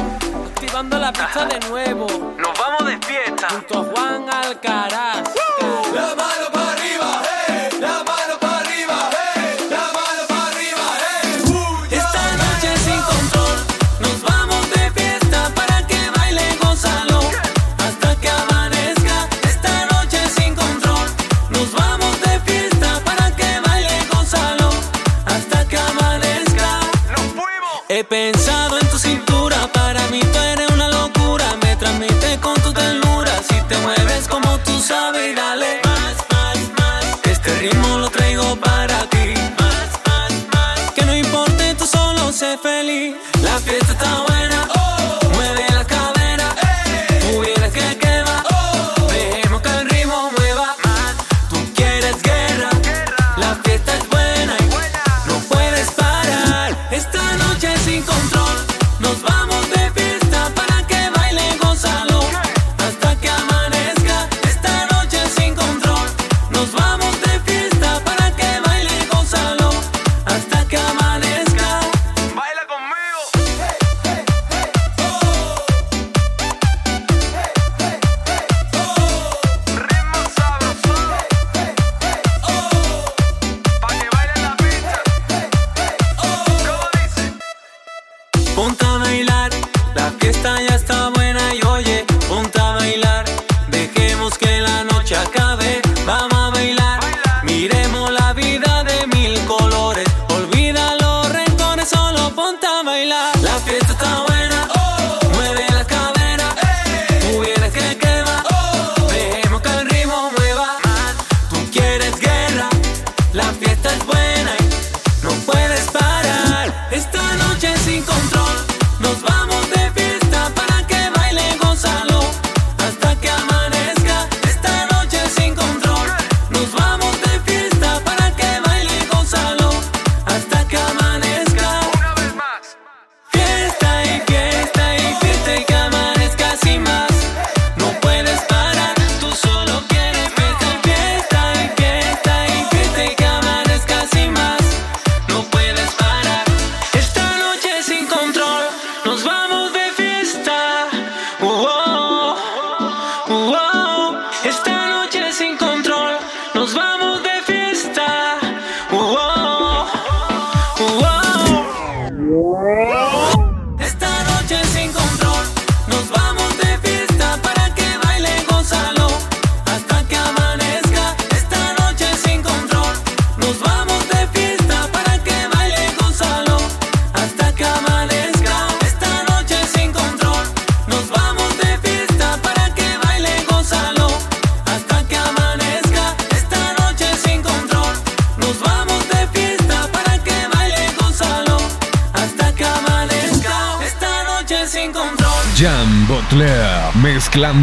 activando 0.50 0.98
la 0.98 1.12
pista 1.12 1.44
de 1.44 1.60
nuevo. 1.68 2.06
Nos 2.38 2.58
vamos 2.58 2.86
de 2.86 2.96
fiesta. 3.06 3.48
Junto 3.50 3.80
a 3.80 3.84
Juan 3.84 4.24
Alcaraz. 4.32 5.25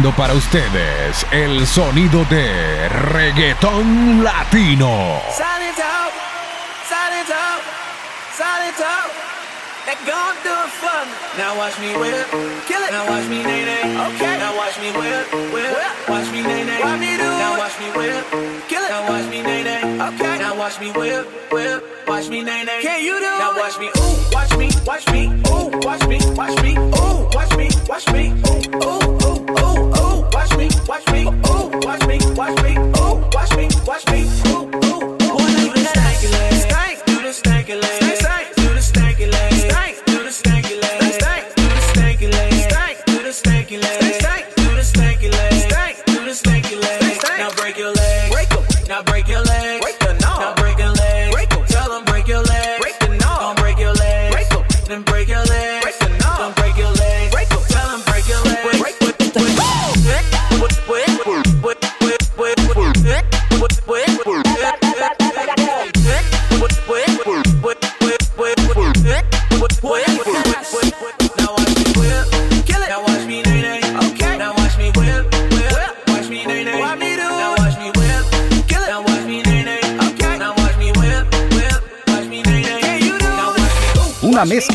para 0.02 0.34
ustedes 0.34 1.24
el 1.30 1.66
sonido 1.66 2.24
de 2.24 2.88
reggaetón 2.88 4.24
latino. 4.24 5.20
Now 11.36 11.56
watch 11.56 11.78
me 11.80 11.96
whip, 11.96 12.26
kill 12.66 12.82
it. 12.82 12.90
Now 12.90 13.06
watch 13.08 13.28
me 13.28 13.42
nay 13.42 13.64
nay. 13.64 13.82
Okay. 13.82 14.38
Now 14.38 14.56
watch 14.56 14.78
me 14.80 14.90
whip, 14.92 15.32
whip. 15.52 16.08
Watch 16.08 16.30
me 16.32 16.42
nay 16.42 16.64
nay. 16.64 16.80
Watch 16.82 17.00
me 17.00 17.16
do 17.16 17.22
Now 17.22 17.58
watch 17.58 17.78
me 17.78 17.86
whip, 17.98 18.24
kill 18.68 18.82
it. 18.82 18.90
Now 18.90 19.08
watch 19.08 19.30
me 19.30 19.42
nay 19.42 19.62
nay. 19.62 19.82
Okay. 20.08 20.38
Now 20.38 20.58
watch 20.58 20.80
me 20.80 20.90
whip, 20.92 21.26
whip. 21.52 21.84
Watch 22.06 22.28
me 22.28 22.42
nay 22.42 22.64
nay. 22.64 22.82
Can 22.82 23.04
you 23.04 23.18
do 23.18 23.30
Now 23.38 23.56
watch 23.56 23.78
me 23.78 23.90
ooh, 23.96 24.16
watch 24.32 24.56
me, 24.56 24.70
watch 24.86 25.06
me 25.12 25.26
ooh, 25.48 25.70
watch 25.86 26.06
me, 26.08 26.18
watch 26.34 26.62
me 26.62 26.76
ooh, 26.76 27.28
watch 27.32 27.56
me, 27.56 27.68
watch 27.88 28.12
me 28.12 28.32
ooh 28.50 28.84
ooh. 28.84 29.13
watch 32.36 32.62
me, 32.62 32.74
oh, 32.96 33.28
watch 33.32 33.56
me, 33.56 33.68
watch 33.86 34.06
me. 34.10 34.23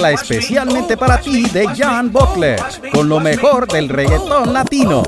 Especialmente 0.08 0.96
para 0.96 1.20
ti 1.20 1.44
de 1.50 1.68
Jan 1.68 2.12
Butler, 2.12 2.60
con 2.94 3.10
lo 3.10 3.20
mejor 3.20 3.68
del 3.68 3.90
reggaetón 3.90 4.54
latino. 4.54 5.04